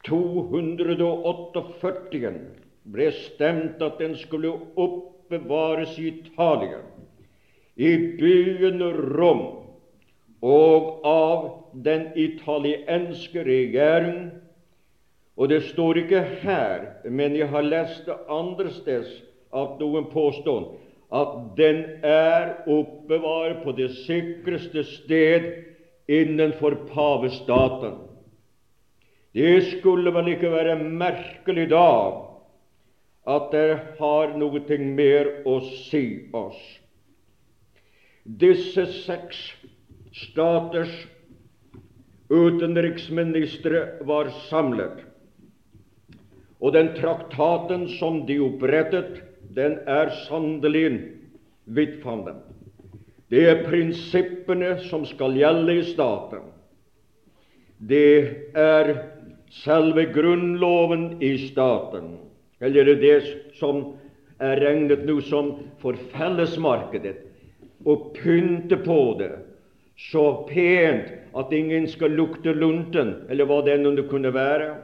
248, 0.06 2.32
ble 2.94 3.08
stemt 3.18 3.82
at 3.82 4.00
den 4.00 4.16
skulle 4.20 4.52
oppbevares 4.78 5.98
i 6.00 6.08
Italia, 6.14 6.80
i 7.76 7.98
byen 8.20 8.84
Rom, 9.18 9.46
og 10.46 11.06
av 11.10 11.46
den 11.86 12.12
italienske 12.16 13.44
regjering 13.44 14.32
og 15.36 15.50
det 15.52 15.66
står 15.72 15.98
ikke 16.00 16.22
her, 16.46 16.86
men 17.12 17.36
jeg 17.36 17.50
har 17.52 17.66
lest 17.68 18.06
det 18.08 18.16
andre 18.32 18.72
steds 18.72 19.10
at 19.56 19.80
noen 19.82 20.08
påstår 20.12 20.70
at 21.16 21.34
den 21.58 21.82
er 22.08 22.54
oppbevaret 22.72 23.62
på 23.64 23.74
det 23.76 23.90
sikreste 24.06 24.84
sted 24.88 25.50
innenfor 26.12 26.78
pavestaten. 26.92 27.98
Det 29.36 29.62
skulle 29.68 30.14
vel 30.16 30.30
ikke 30.32 30.48
være 30.54 30.78
merkelig 30.80 31.66
da 31.74 31.88
at 33.28 33.50
det 33.52 33.80
har 33.98 34.36
noe 34.40 34.78
mer 34.96 35.28
å 35.50 35.58
si 35.90 36.30
oss. 36.32 36.62
Disse 38.24 38.86
seks 39.04 39.42
staters 40.16 40.94
utenriksministre 42.32 43.82
var 44.08 44.32
samlet. 44.48 45.04
Og 46.64 46.72
den 46.78 46.94
traktaten 46.96 47.90
som 48.00 48.22
de 48.30 48.38
opprettet, 48.40 49.20
den 49.52 49.82
er 49.84 50.14
sannelig 50.30 51.02
vidtfavnende. 51.66 52.40
Det 53.28 53.44
er 53.50 53.66
prinsippene 53.66 54.78
som 54.88 55.04
skal 55.10 55.36
gjelde 55.36 55.76
i 55.76 55.84
staten. 55.92 56.48
Det 57.84 58.08
er 58.56 58.94
selve 59.64 60.08
grunnloven 60.16 61.22
i 61.24 61.38
staten, 61.48 62.18
eller 62.60 62.96
det 63.00 63.20
som 63.60 63.94
er 64.44 64.60
regnet 64.60 65.06
nå 65.08 65.22
som 65.24 65.54
for 65.80 65.96
fellesmarkedet, 66.12 67.16
og 67.86 68.12
pynte 68.18 68.78
på 68.82 69.16
det 69.20 69.32
så 69.96 70.48
pent 70.50 71.14
at 71.36 71.54
ingen 71.56 71.88
skal 71.88 72.12
lukte 72.12 72.54
lunten, 72.54 73.26
eller 73.30 73.46
hva 73.48 73.62
det 73.64 73.74
enn 73.78 74.08
kunne 74.10 74.34
være. 74.36 74.76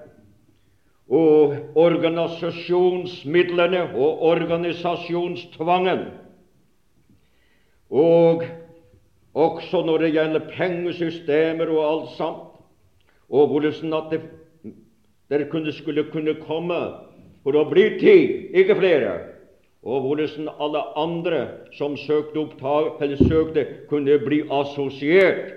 Og 1.12 1.56
organisasjonsmidlene 1.76 3.82
og 4.00 4.22
organisasjonstvangen. 4.30 6.06
Og 7.92 8.44
også 9.36 9.82
når 9.84 9.98
det 10.06 10.14
gjelder 10.16 10.48
pengesystemer 10.56 11.68
og 11.72 11.90
alt 11.90 12.10
sammen, 12.16 12.48
og 13.32 13.48
hvordan 13.48 13.94
at 13.96 14.12
det, 14.12 14.22
det 15.40 15.50
kunne, 15.52 15.72
skulle 15.72 16.04
kunne 16.12 16.34
komme 16.44 16.80
for 17.44 17.56
å 17.56 17.66
bli 17.70 17.86
ti, 18.02 18.16
ikke 18.58 18.76
flere, 18.78 19.14
og 19.82 20.04
hvordan 20.06 20.50
alle 20.62 20.82
andre 21.00 21.40
som 21.78 21.96
søkte 21.98 22.44
opptak, 22.44 23.00
eller 23.02 23.22
søkte, 23.30 23.66
kunne 23.90 24.20
bli 24.22 24.44
assosiert. 24.52 25.56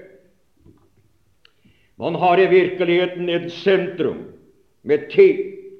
Man 2.00 2.16
har 2.18 2.40
i 2.40 2.48
virkeligheten 2.50 3.28
et 3.30 3.50
sentrum 3.52 4.24
med 4.82 5.10
ti, 5.12 5.28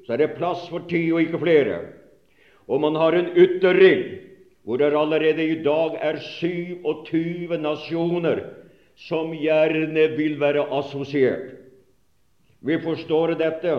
så 0.05 0.13
er 0.13 0.21
det 0.21 0.35
plass 0.37 0.67
for 0.69 0.85
ti 0.89 1.07
og 1.11 1.23
ikke 1.25 1.41
flere. 1.41 1.79
Og 2.69 2.81
man 2.81 2.95
har 2.97 3.17
en 3.17 3.33
ytterring 3.35 4.05
hvor 4.65 4.77
det 4.81 4.95
allerede 4.97 5.43
i 5.45 5.57
dag 5.61 5.97
er 6.01 6.17
27 6.17 7.57
nasjoner 7.61 8.41
som 8.97 9.33
gjerne 9.37 10.07
vil 10.17 10.39
være 10.41 10.65
assosiert. 10.73 11.64
Vi 12.65 12.79
forstår 12.81 13.35
dette, 13.37 13.73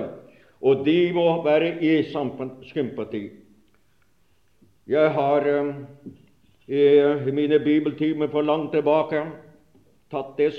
og 0.62 0.84
de 0.86 1.12
må 1.14 1.26
være 1.42 1.72
i 1.82 2.04
sympati. 2.06 3.24
Jeg 4.86 5.10
har 5.10 5.48
um, 5.60 5.72
i 6.70 7.32
mine 7.34 7.58
bibeltimer 7.58 8.30
for 8.30 8.46
langt 8.46 8.72
tilbake 8.74 9.24
tatt 10.10 10.36
det, 10.38 10.52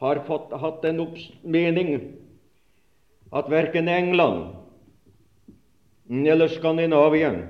har 0.00 0.20
fått, 0.26 0.52
hatt 0.60 0.84
en 0.84 1.00
mening 1.42 1.94
at 3.32 3.48
verken 3.48 3.88
England 3.88 4.52
eller 6.10 6.52
Skandinavien 6.52 7.46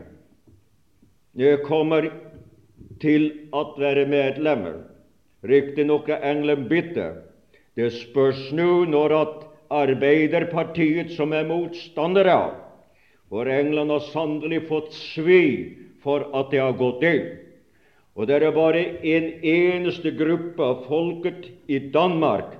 kommer 1.66 2.06
til 3.02 3.50
å 3.50 3.64
være 3.74 4.06
medlemmer. 4.06 4.76
Riktignok 5.42 6.08
er 6.08 6.22
England 6.30 6.68
bitte. 6.70 7.08
Det 7.74 7.90
spørs 7.92 8.52
nå 8.54 8.84
når 8.86 9.16
at 9.18 9.42
Arbeiderpartiet, 9.74 11.12
som 11.16 11.32
er 11.34 11.46
motstander 11.48 12.28
av 12.30 12.52
For 13.32 13.48
England 13.50 13.90
har 13.90 14.04
sannelig 14.12 14.66
fått 14.68 14.92
svi 14.94 15.44
for 16.04 16.28
at 16.36 16.52
det 16.52 16.60
har 16.62 16.76
gått 16.78 17.02
inn. 17.08 17.32
Og 18.14 18.28
det 18.30 18.36
er 18.36 18.54
bare 18.54 18.82
en 19.02 19.30
eneste 19.42 20.12
gruppe 20.14 20.62
av 20.62 20.84
folket 20.86 21.48
i 21.66 21.80
Danmark 21.94 22.52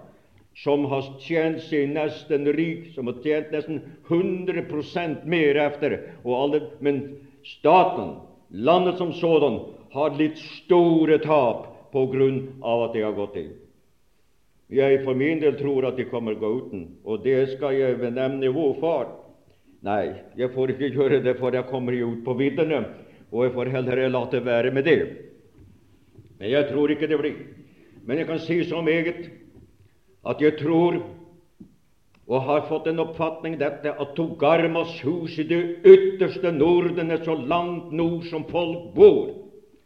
som 0.59 0.87
har 0.90 1.07
tjent 1.22 1.62
seg 1.66 1.92
nesten 1.94 2.46
rik, 2.57 2.90
som 2.94 3.11
har 3.11 3.20
tjent 3.22 3.53
nesten 3.55 3.81
100% 4.09 5.27
mer 5.31 5.59
efter. 5.62 5.96
Alle, 6.24 6.62
men 6.81 7.00
staten, 7.46 8.16
landet 8.50 8.98
som 8.98 9.12
sådan, 9.14 9.61
har 9.94 10.16
litt 10.18 10.40
store 10.40 11.20
tap 11.22 11.68
på 11.94 12.07
grunn 12.11 12.40
av 12.62 12.88
at 12.88 12.96
det 12.96 13.05
har 13.07 13.14
gått 13.14 13.38
inn. 13.38 13.53
Jeg 14.72 15.03
for 15.05 15.14
min 15.14 15.40
del 15.42 15.59
tror 15.59 15.87
at 15.88 15.96
de 15.96 16.07
kommer 16.09 16.38
gå 16.40 16.48
uten, 16.48 16.87
og 17.05 17.24
det 17.24 17.50
skal 17.53 17.77
jeg 17.77 17.98
nevne 18.00 18.53
hvorfor. 18.53 19.11
Nei, 19.85 20.14
jeg 20.37 20.50
får 20.55 20.72
ikke 20.72 20.92
gjøre 20.94 21.20
det, 21.24 21.37
for 21.38 21.53
jeg 21.53 21.68
kommer 21.68 21.92
jo 21.92 22.14
ut 22.14 22.22
på 22.24 22.37
viddene, 22.38 22.85
og 23.31 23.44
jeg 23.44 23.53
får 23.53 23.72
heller 23.74 24.09
la 24.09 24.24
det 24.33 24.44
være 24.44 24.72
med 24.72 24.85
det. 24.88 25.00
Men 26.38 26.50
jeg 26.50 26.70
tror 26.70 26.90
ikke 26.90 27.09
det 27.11 27.18
blir. 27.20 27.37
Men 28.05 28.18
jeg 28.18 28.27
kan 28.27 28.40
si 28.40 28.62
så 28.64 28.81
meget 28.83 29.31
at 30.24 30.40
jeg 30.40 30.57
tror 30.59 31.03
og 32.27 32.42
har 32.42 32.62
fått 32.68 32.87
en 32.88 33.03
oppfatning 33.05 33.59
dette 33.61 33.90
at 33.92 34.14
Togarmas 34.16 34.96
hus 35.05 35.37
i 35.38 35.44
det 35.48 35.61
ytterste 35.85 36.53
Norden 36.57 37.12
så 37.24 37.35
langt 37.37 37.92
nord 37.92 38.24
som 38.31 38.46
folk 38.48 38.94
bor, 38.96 39.35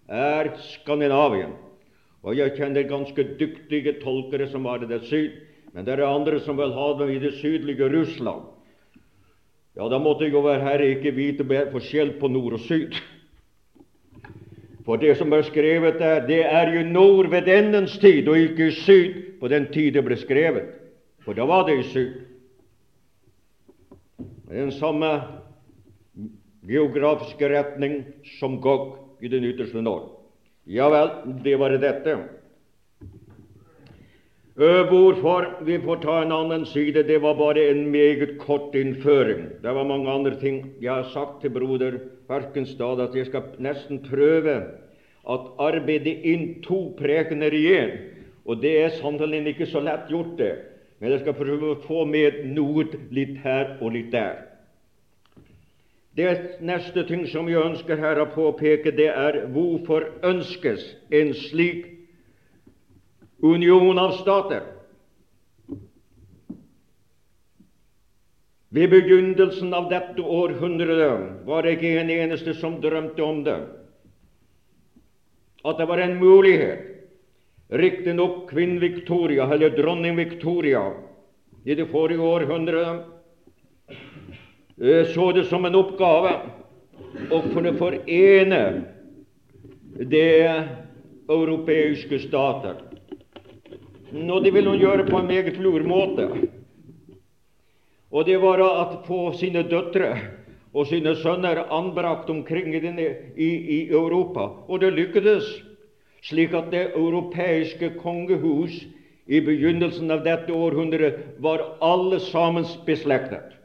er 0.07 0.53
Skandinavien. 0.63 1.57
Og 2.27 2.35
jeg 2.37 2.57
kjenner 2.57 2.89
ganske 2.89 3.25
dyktige 3.39 3.99
tolkere 4.03 4.49
som 4.51 4.67
har 4.67 4.83
det 4.83 4.91
der 4.91 5.05
syd, 5.07 5.37
men 5.73 5.87
det 5.87 5.95
er 5.95 6.07
andre 6.09 6.41
som 6.43 6.59
vil 6.59 6.73
ha 6.75 6.89
det 6.99 7.11
i 7.15 7.21
det 7.23 7.35
sydlige 7.39 7.91
Russland. 7.93 8.49
Ja, 9.79 9.87
da 9.89 10.01
måtte 10.03 10.27
jo 10.27 10.43
være 10.43 10.65
herre 10.65 10.89
ikke 10.97 11.15
vite 11.15 11.47
forskjell 11.47 12.17
på 12.19 12.31
nord 12.33 12.57
og 12.59 12.65
syd. 12.67 12.97
For 14.89 14.97
det 14.99 15.19
som 15.21 15.33
er 15.37 15.45
skrevet 15.47 16.01
der, 16.01 16.25
det 16.27 16.41
er 16.49 16.73
jo 16.75 16.83
nord 16.89 17.29
ved 17.31 17.49
endens 17.53 17.99
tid, 17.99 18.29
og 18.29 18.39
ikke 18.39 18.71
i 18.71 18.75
syd 18.75 19.39
på 19.41 19.49
den 19.49 19.69
tid 19.73 19.93
det 19.95 20.03
ble 20.05 20.17
skrevet, 20.19 20.73
for 21.23 21.37
da 21.37 21.47
var 21.47 21.67
det 21.69 21.79
i 21.79 21.87
syd. 21.93 22.15
Den 24.49 24.73
samme 24.73 25.13
geografiske 26.67 27.51
retning 27.53 28.01
som 28.41 28.59
Gog 28.61 28.97
i 29.21 29.29
den 29.29 29.45
ytterste 29.45 29.83
nord. 29.83 30.18
Ja 30.69 30.91
vel, 30.93 31.09
det 31.45 31.57
var 31.57 31.73
dette. 31.81 32.19
Hvorfor? 34.59 35.47
Vi 35.65 35.79
får 35.81 36.01
ta 36.03 36.17
en 36.23 36.33
annen 36.33 36.67
side. 36.67 37.07
Det 37.09 37.19
var 37.23 37.39
bare 37.39 37.71
en 37.71 37.87
meget 37.91 38.37
kort 38.43 38.75
innføring. 38.75 39.47
Det 39.63 39.73
var 39.75 39.87
mange 39.89 40.11
andre 40.11 40.35
ting 40.41 40.75
jeg 40.81 40.93
har 40.93 41.09
sagt 41.13 41.41
til 41.41 41.55
broder 41.55 41.97
Harkenstad 42.29 43.01
at 43.01 43.17
jeg 43.17 43.31
skal 43.31 43.55
nesten 43.65 44.03
prøve 44.05 44.59
at 45.29 45.49
arbeide 45.59 46.13
inn 46.27 46.59
to 46.67 46.91
prekener 46.99 47.55
igjen. 47.55 47.95
Og 48.45 48.61
det 48.61 48.75
er 48.83 48.99
sannelig 48.99 49.55
ikke 49.55 49.71
så 49.73 49.81
lett 49.81 50.13
gjort, 50.13 50.37
det. 50.37 50.53
Men 51.01 51.15
jeg 51.15 51.23
skal 51.23 51.39
prøve 51.39 51.73
å 51.73 51.81
få 51.87 52.05
med 52.05 52.45
noe 52.53 52.85
litt 53.15 53.39
her 53.45 53.79
og 53.81 53.95
litt 53.97 54.13
der. 54.13 54.48
Det 56.19 56.61
neste 56.67 57.05
ting 57.07 57.21
som 57.31 57.47
jeg 57.47 57.63
ønsker 57.63 58.01
her 58.03 58.19
å 58.19 58.31
påpeke, 58.33 58.91
det 58.91 59.07
er 59.13 59.37
hvorfor 59.55 60.09
ønskes 60.27 60.83
en 61.15 61.29
slik 61.47 61.85
union 63.47 64.01
av 64.03 64.17
stater? 64.19 64.65
Ved 68.75 68.91
begynnelsen 68.91 69.71
av 69.79 69.87
dette 69.93 70.25
århundret 70.27 71.47
var 71.47 71.63
det 71.63 71.77
ikke 71.77 71.93
en 72.01 72.11
eneste 72.13 72.57
som 72.59 72.81
drømte 72.83 73.23
om 73.23 73.45
det, 73.47 73.61
at 75.65 75.79
det 75.79 75.87
var 75.89 76.03
en 76.03 76.19
mulighet. 76.19 76.83
Riktignok 77.79 78.49
kvinn 78.51 78.79
Victoria, 78.81 79.47
eller 79.53 79.71
dronning 79.77 80.17
Victoria, 80.19 80.83
i 81.63 81.79
det 81.79 81.87
forrige 81.93 82.25
århundret 82.25 83.07
så 85.15 85.33
det 85.33 85.45
som 85.45 85.65
en 85.65 85.75
oppgave 85.75 86.35
å 87.35 87.41
kunne 87.51 87.73
forene 87.79 88.61
det 89.99 90.31
europeiske 91.29 92.21
stater. 92.23 92.79
Og 94.15 94.45
det 94.45 94.53
ville 94.55 94.71
hun 94.71 94.81
gjøre 94.81 95.09
på 95.09 95.19
en 95.19 95.27
meget 95.29 95.59
lur 95.61 95.83
måte. 95.85 96.29
Og 98.09 98.25
det 98.25 98.39
var 98.41 98.63
å 98.63 99.03
få 99.05 99.33
sine 99.37 99.67
døtre 99.69 100.15
og 100.73 100.87
sine 100.89 101.15
sønner 101.19 101.65
anbrakt 101.75 102.31
omkring 102.31 102.71
i, 102.73 103.09
i 103.35 103.81
Europa. 103.91 104.47
Og 104.69 104.81
det 104.81 104.95
lykkedes, 104.95 105.45
slik 106.25 106.55
at 106.57 106.71
det 106.73 106.93
europeiske 106.95 107.97
kongehus 107.99 108.85
i 109.29 109.43
begynnelsen 109.45 110.11
av 110.15 110.25
dette 110.25 110.55
århundret 110.55 111.37
var 111.43 111.67
alle 111.85 112.21
sammen 112.31 112.65
beslektet. 112.87 113.58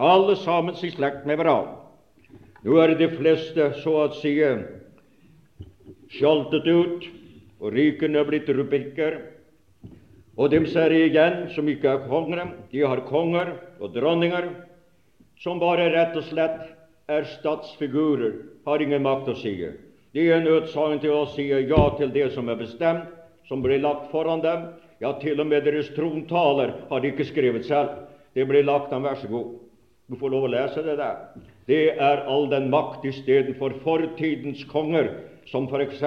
Alle 0.00 0.36
sammen 0.40 0.74
i 0.80 0.88
slekt 0.88 1.26
med 1.28 1.36
hverandre. 1.36 1.76
Nå 2.64 2.76
er 2.80 2.94
de 2.96 3.08
fleste 3.12 3.66
så 3.82 3.92
å 4.00 4.06
si 4.16 4.32
skjaltet 6.16 6.64
ut, 6.68 7.04
og 7.60 7.76
rikene 7.76 8.22
er 8.22 8.28
blitt 8.28 8.48
rubrikker. 8.48 9.18
Og 10.40 10.48
dem 10.54 10.64
ser 10.72 10.96
jeg 10.96 11.10
igjen 11.10 11.50
som 11.52 11.68
ikke 11.68 11.92
er 11.92 12.08
konger. 12.08 12.48
De 12.72 12.80
har 12.80 13.04
konger 13.12 13.52
og 13.76 13.92
dronninger 13.92 14.48
som 15.40 15.60
bare 15.60 15.90
rett 15.92 16.16
og 16.16 16.24
slett 16.32 16.60
er 17.12 17.28
statsfigurer, 17.36 18.38
har 18.64 18.80
ingen 18.80 19.04
makt 19.04 19.28
å 19.32 19.36
si. 19.36 19.52
De 20.16 20.28
er 20.32 20.44
nødsaget 20.44 21.04
til 21.04 21.12
å 21.12 21.26
si 21.34 21.50
ja 21.52 21.84
til 22.00 22.12
det 22.16 22.30
som 22.32 22.48
er 22.48 22.60
bestemt, 22.60 23.08
som 23.48 23.60
blir 23.60 23.84
lagt 23.84 24.08
foran 24.14 24.40
dem. 24.40 24.70
Ja, 25.00 25.12
til 25.20 25.40
og 25.40 25.48
med 25.52 25.68
deres 25.68 25.92
trontaler 25.92 26.72
har 26.88 27.00
de 27.00 27.12
ikke 27.12 27.28
skrevet 27.28 27.68
selv. 27.68 28.06
Det 28.32 28.48
blir 28.48 28.64
lagt 28.64 28.92
dem, 28.92 29.04
vær 29.04 29.20
så 29.20 29.28
god. 29.28 29.58
Du 30.10 30.16
får 30.18 30.30
lov 30.30 30.48
å 30.48 30.50
lese 30.50 30.82
det 30.82 30.96
der. 30.98 31.18
Det 31.70 31.82
er 32.02 32.24
all 32.26 32.48
den 32.50 32.64
makt 32.72 33.04
istedenfor 33.06 33.76
fortidens 33.84 34.64
konger, 34.66 35.12
som 35.46 35.68
f.eks. 35.70 36.00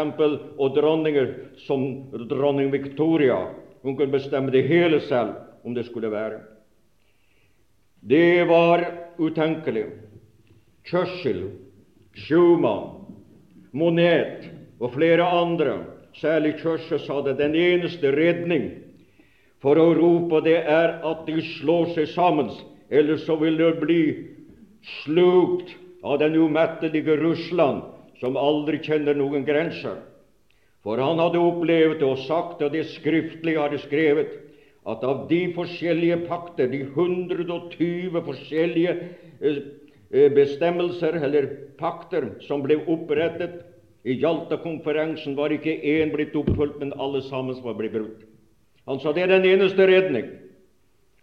og 0.60 0.74
dronninger 0.76 1.30
som 1.64 1.86
dronning 2.28 2.68
Victoria. 2.74 3.38
Hun 3.80 3.96
kunne 3.96 4.12
bestemme 4.12 4.52
det 4.52 4.66
hele 4.68 5.00
selv, 5.08 5.38
om 5.64 5.72
det 5.72 5.86
skulle 5.88 6.12
være. 6.12 6.42
Det 8.04 8.44
var 8.50 8.84
utenkelig. 9.18 9.86
Churchill, 10.84 11.46
Schumann, 12.12 13.06
Monet 13.72 14.50
og 14.84 14.92
flere 14.98 15.24
andre, 15.24 15.78
særlig 16.20 16.58
Churchill, 16.60 17.00
sa 17.00 17.22
det 17.24 17.38
den 17.40 17.56
eneste 17.56 18.12
redning 18.12 18.68
for 19.64 19.80
Europa 19.80 20.44
det 20.44 20.60
er 20.60 21.00
at 21.08 21.24
de 21.24 21.40
slår 21.56 21.94
seg 21.96 22.12
sammen, 22.12 22.52
ellers 22.90 23.26
så 23.26 23.36
vil 23.40 23.58
det 23.58 23.74
bli 23.82 24.02
slukt 25.04 25.76
av 26.04 26.20
den 26.20 26.36
umettelige 26.36 27.18
Russland, 27.18 27.84
som 28.20 28.38
aldri 28.40 28.80
kjenner 28.84 29.16
noen 29.16 29.46
grenser. 29.48 30.02
For 30.84 31.00
han 31.00 31.20
hadde 31.22 31.40
opplevd 31.40 32.04
og 32.04 32.24
sagt, 32.26 32.64
og 32.64 32.74
det 32.76 32.90
skriftlig 32.92 33.56
hadde 33.56 33.80
skrevet, 33.86 34.34
at 34.84 35.04
av 35.08 35.28
de 35.30 35.46
forskjellige 35.56 36.26
pakter, 36.28 36.68
de 36.68 36.82
120 36.90 38.20
forskjellige 38.26 38.96
eh, 39.40 39.62
eh, 40.12 40.28
bestemmelser 40.36 41.16
eller 41.24 41.48
pakter 41.80 42.34
som 42.44 42.66
ble 42.66 42.82
opprettet 42.92 43.62
i 44.04 44.18
Jalta-konferansen, 44.20 45.38
var 45.40 45.56
ikke 45.56 45.78
én 45.80 46.12
blitt 46.12 46.36
oppfylt, 46.36 46.82
men 46.84 46.92
alle 47.00 47.24
sammen 47.30 47.56
var 47.64 47.80
blitt 47.80 47.96
brutt. 47.96 48.28
Han 48.84 49.00
sa 49.00 49.16
det 49.16 49.24
er 49.24 49.38
den 49.38 49.48
eneste 49.48 49.88
redning. 49.88 50.28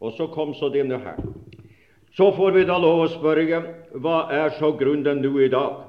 Og 0.00 0.16
så 0.16 0.30
kom 0.32 0.54
så 0.56 0.70
denne 0.72 0.96
her. 1.04 1.20
Så 2.16 2.32
får 2.32 2.52
vi 2.52 2.64
da 2.66 2.78
lov 2.78 3.04
å 3.04 3.10
spørre 3.12 3.60
hva 4.02 4.24
er 4.34 4.54
så 4.58 4.72
grunnen 4.78 5.22
nå 5.22 5.30
i 5.44 5.50
dag 5.52 5.84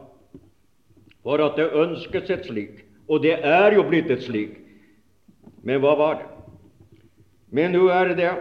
for 1.26 1.42
at 1.42 1.58
det 1.58 1.72
ønskes 1.78 2.30
et 2.30 2.46
slik? 2.50 2.84
Og 3.10 3.24
det 3.26 3.40
er 3.42 3.76
jo 3.76 3.86
blitt 3.88 4.12
et 4.14 4.24
slik. 4.24 4.60
Men 5.66 5.82
hva 5.82 5.96
var 5.98 6.20
det? 6.20 6.28
Men 7.52 7.74
nå 7.76 7.88
er 7.92 8.14
det 8.16 8.32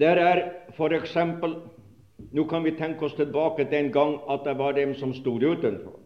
Der 0.00 0.18
er 0.18 0.38
f.eks. 0.72 1.16
Nå 2.32 2.44
kan 2.48 2.64
vi 2.64 2.72
tenke 2.72 3.04
oss 3.04 3.14
tilbake 3.14 3.68
den 3.70 3.92
gang 3.92 4.16
at 4.30 4.44
det 4.44 4.56
var 4.58 4.72
dem 4.72 4.94
som 4.94 5.12
stod 5.14 5.42
utenfor. 5.42 5.98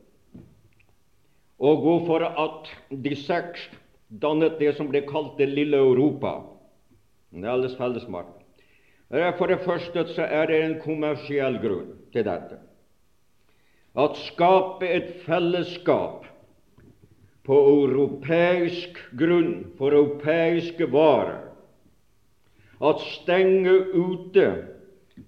Og 1.58 1.82
hvorfor 1.82 2.26
at 2.26 2.68
de 2.90 3.14
seks 3.16 3.62
dannet 4.10 4.58
det 4.58 4.74
som 4.76 4.90
ble 4.90 5.04
kalt 5.06 5.38
det 5.38 5.48
lille 5.50 5.78
Europa. 5.78 6.40
Det 7.30 7.44
er 7.44 7.54
alles 7.54 7.76
fellesmark. 7.78 8.35
For 9.10 9.46
det 9.46 9.62
første 9.62 10.02
så 10.14 10.26
er 10.26 10.48
det 10.50 10.62
en 10.62 10.78
kommersiell 10.82 11.60
grunn 11.62 11.92
til 12.14 12.26
dette. 12.26 12.58
At 13.96 14.18
skape 14.18 14.88
et 14.90 15.12
fellesskap 15.24 16.26
på 17.46 17.58
europeisk 17.70 18.98
grunn 19.16 19.70
for 19.78 19.94
europeiske 19.94 20.88
varer. 20.92 21.44
At 22.82 23.00
stenge 23.14 23.72
ute 23.94 24.48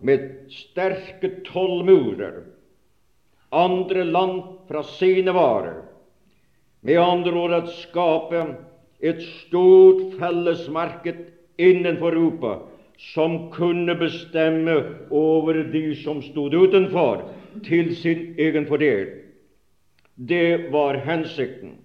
med 0.05 0.27
sterke 0.53 1.31
tollmurer 1.47 2.43
andre 3.55 4.03
land 4.05 4.43
fra 4.69 4.83
sine 4.99 5.33
varer. 5.33 5.85
Med 6.85 6.99
andre 7.01 7.33
ord 7.33 7.55
at 7.63 7.71
skape 7.79 8.43
et 9.01 9.23
stort 9.23 10.19
fellesmarked 10.19 11.23
innenfor 11.59 12.19
Europa 12.19 12.59
som 12.99 13.51
kunne 13.51 13.95
bestemme 13.95 14.85
over 15.11 15.63
de 15.73 15.95
som 15.97 16.23
stod 16.23 16.55
utenfor, 16.55 17.29
til 17.65 17.97
sin 17.97 18.35
egen 18.39 18.67
fordel. 18.67 19.07
Det 20.15 20.71
var 20.73 20.99
hensikten 21.07 21.77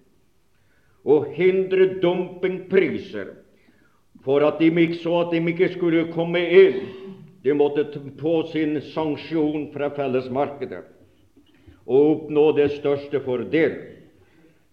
å 1.05 1.19
hindre 1.35 1.99
dumpingpriser 2.01 3.33
for 4.23 4.45
at 4.47 4.59
de, 4.61 4.71
ikke, 4.71 5.01
så 5.03 5.19
at 5.25 5.33
de 5.33 5.41
ikke 5.51 5.69
skulle 5.75 6.07
komme 6.13 6.41
inn. 6.41 6.81
De 7.43 7.53
måtte 7.53 7.85
få 8.21 8.35
sin 8.53 8.79
sanksjon 8.93 9.67
fra 9.73 9.91
fellesmarkedet 9.93 10.81
og 11.83 12.11
oppnå 12.13 12.45
det 12.55 12.69
største 12.77 13.19
fordel. 13.25 13.75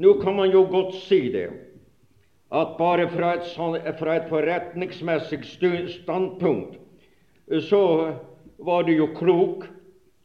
Nå 0.00 0.14
kan 0.22 0.37
man 0.38 0.53
jo 0.55 0.62
godt 0.70 0.94
si 1.03 1.26
det, 1.35 1.48
at 2.50 2.76
bare 2.78 3.08
fra 3.08 3.34
et, 3.38 3.98
fra 3.98 4.16
et 4.16 4.28
forretningsmessig 4.28 5.44
standpunkt 6.02 6.78
så 7.66 7.82
var 8.58 8.82
det 8.86 8.96
jo 8.98 9.10
klok 9.14 9.68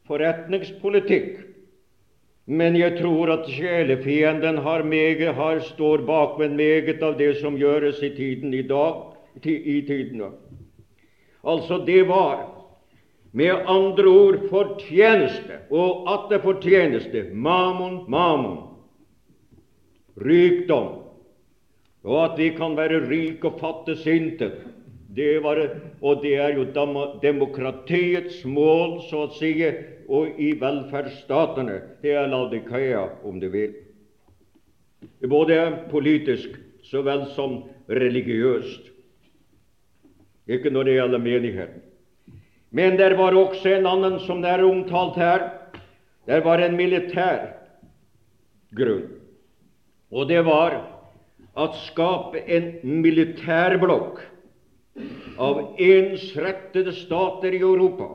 forretningspolitikk 0.08 1.46
men 2.46 2.76
jeg 2.78 3.00
tror 3.00 3.32
at 3.34 3.48
sjelefienden 3.50 4.58
har 4.62 4.84
meget, 4.86 5.34
har, 5.36 5.60
står 5.60 6.06
bakved 6.06 6.54
meget 6.54 7.02
av 7.04 7.18
det 7.18 7.32
som 7.40 7.58
gjøres 7.58 8.04
i 8.06 8.12
tiden 8.14 8.54
i 8.54 8.62
dag. 8.62 9.02
I 9.44 9.82
tiden. 9.88 10.22
Altså, 11.44 11.82
det 11.86 12.08
var 12.08 12.46
med 13.34 13.66
andre 13.68 14.08
ord 14.08 14.38
fortjeneste, 14.50 15.58
og 15.72 16.06
atter 16.08 16.40
fortjeneste. 16.40 17.26
Mammon, 17.34 18.06
mammon. 18.08 18.62
Rikdom. 20.16 21.05
Og 22.06 22.20
at 22.22 22.38
vi 22.38 22.52
kan 22.54 22.76
være 22.78 23.02
rike 23.10 23.50
og 23.50 23.60
fattes 23.60 24.06
intet. 24.08 24.62
Det 25.16 25.40
var, 25.44 25.62
og 26.02 26.22
det 26.22 26.36
er 26.36 26.58
jo 26.58 26.66
demokratiets 27.22 28.44
mål, 28.46 29.00
så 29.08 29.26
å 29.26 29.32
si, 29.34 29.54
og 30.12 30.38
i 30.38 30.52
velferdsstatene. 30.60 31.80
Det 32.04 32.14
er 32.14 32.28
Laudikea, 32.30 33.06
om 33.26 33.40
du 33.40 33.48
vil. 33.50 33.74
Både 35.30 35.88
politisk 35.90 36.60
så 36.86 37.02
vel 37.06 37.26
som 37.34 37.64
religiøst. 37.90 38.92
Ikke 40.52 40.70
når 40.70 40.84
det 40.86 40.98
gjelder 41.00 41.24
menigheten. 41.24 41.84
Men 42.76 42.98
der 43.00 43.16
var 43.18 43.34
også 43.38 43.78
en 43.78 43.88
annen 43.88 44.20
som 44.26 44.42
det 44.44 44.52
er 44.52 44.66
omtalt 44.68 45.16
her. 45.18 45.46
Der 46.28 46.44
var 46.44 46.60
en 46.60 46.76
militær 46.78 47.54
grunn. 48.76 49.08
Og 50.12 50.28
det 50.30 50.44
var 50.46 50.76
at 51.56 51.78
skape 51.86 52.42
en 52.52 52.72
militærblokk 52.84 54.20
av 55.40 55.62
ensrettede 55.82 56.94
stater 56.96 57.56
i 57.56 57.64
Europa 57.64 58.10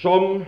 som 0.00 0.44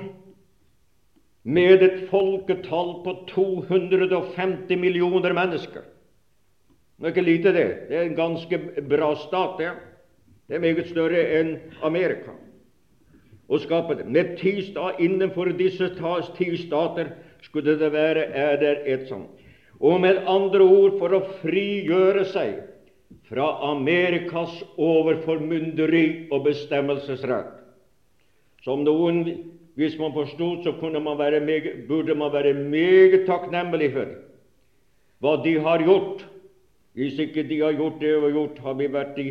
med 1.44 1.82
et 1.84 2.04
folketall 2.08 2.94
på 3.04 3.16
250 3.32 4.78
millioner 4.80 5.36
mennesker 5.36 5.90
Det 6.94 7.10
er 7.10 7.12
ikke 7.12 7.22
lite, 7.26 7.52
det. 7.52 7.88
Det 7.88 7.96
er 7.96 8.02
en 8.06 8.16
ganske 8.16 8.58
bra 8.88 9.10
stat, 9.18 9.58
det. 9.58 9.72
Det 10.48 10.54
er 10.54 10.60
meget 10.62 10.86
større 10.88 11.24
enn 11.40 11.56
Amerika. 11.82 12.36
Å 13.50 13.58
skape 13.60 13.96
det. 13.98 14.06
Med 14.06 14.36
ti 14.38 14.62
Innenfor 15.02 15.50
disse 15.58 15.90
ti 16.38 16.56
stater 16.56 17.10
skulle 17.42 17.74
det 17.76 17.90
være 17.92 18.28
er 18.30 18.56
det 18.62 18.76
et 18.86 19.08
sånt. 19.08 19.43
Og 19.80 20.00
med 20.00 20.22
andre 20.30 20.62
ord 20.62 20.98
for 21.00 21.16
å 21.16 21.24
frigjøre 21.40 22.24
seg 22.30 22.60
fra 23.28 23.48
Amerikas 23.70 24.60
overformynderi 24.80 26.28
og 26.32 26.44
bestemmelsesrett. 26.46 27.50
Som 28.64 28.84
noen 28.86 29.24
hvis 29.74 29.96
man 29.98 30.12
forstod, 30.14 30.62
så 30.62 30.90
man 31.00 31.16
meget, 31.18 31.88
burde 31.88 32.14
man 32.14 32.32
være 32.32 32.54
meget 32.54 33.26
takknemlig 33.26 33.90
for 33.92 34.12
hva 35.24 35.34
de 35.42 35.58
har 35.58 35.82
gjort. 35.82 36.22
Hvis 36.94 37.18
ikke 37.18 37.42
de 37.48 37.60
har 37.60 37.72
gjort 37.72 38.00
det 38.00 38.14
og 38.16 38.30
gjort, 38.30 38.58
har 38.58 38.74
vi 38.78 38.86
vært 38.92 39.18
i, 39.18 39.28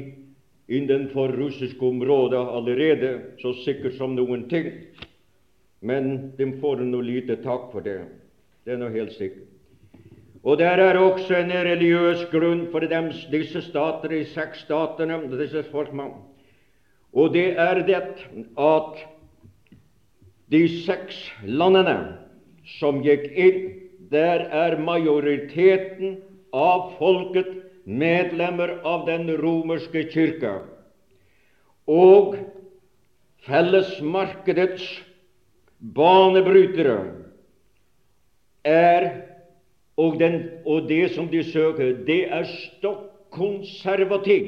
innenfor 0.67 1.31
russisk 1.37 1.81
område 1.83 2.37
allerede, 2.37 3.13
så 3.39 3.53
sikkert 3.63 3.95
som 3.95 4.17
noen 4.17 4.49
ting. 4.49 4.67
Men 5.79 6.33
de 6.37 6.49
får 6.59 6.83
noe 6.83 7.03
lite 7.03 7.39
takk 7.43 7.69
for 7.71 7.85
det. 7.85 8.01
Det 8.65 8.75
er 8.75 8.81
noe 8.81 8.91
helt 8.91 9.15
sikkert. 9.15 9.52
Og 10.43 10.59
der 10.59 10.81
er 10.83 10.97
også 10.99 11.37
en 11.39 11.51
religiøs 11.51 12.25
grunn 12.31 12.65
for 12.71 12.83
dem, 12.83 13.11
disse 13.31 13.61
stater, 13.63 14.11
de 14.11 14.25
seks 14.27 14.65
statene, 14.65 15.21
disse 15.31 15.63
folkene. 15.71 16.09
Og 17.13 17.31
det 17.33 17.53
er 17.59 17.79
det 17.87 18.01
at 18.59 19.03
de 20.51 20.61
seks 20.83 21.31
landene 21.47 21.95
som 22.79 22.99
gikk 23.05 23.29
inn, 23.31 23.61
der 24.11 24.43
er 24.51 24.75
majoriteten 24.83 26.17
av 26.53 26.91
folket 26.99 27.63
medlemmer 27.85 28.75
av 28.85 29.07
den 29.07 29.31
romerske 29.39 30.03
kirka. 30.11 30.59
Og 31.87 32.35
fellesmarkedets 33.47 34.85
banebrytere 35.95 36.99
er 38.67 39.07
og, 39.97 40.19
den, 40.19 40.39
og 40.65 40.87
det 40.89 41.13
som 41.13 41.27
de 41.29 41.43
søker, 41.45 41.93
det 42.07 42.23
er 42.33 42.47
stokk 42.49 43.09
konservativ, 43.33 44.45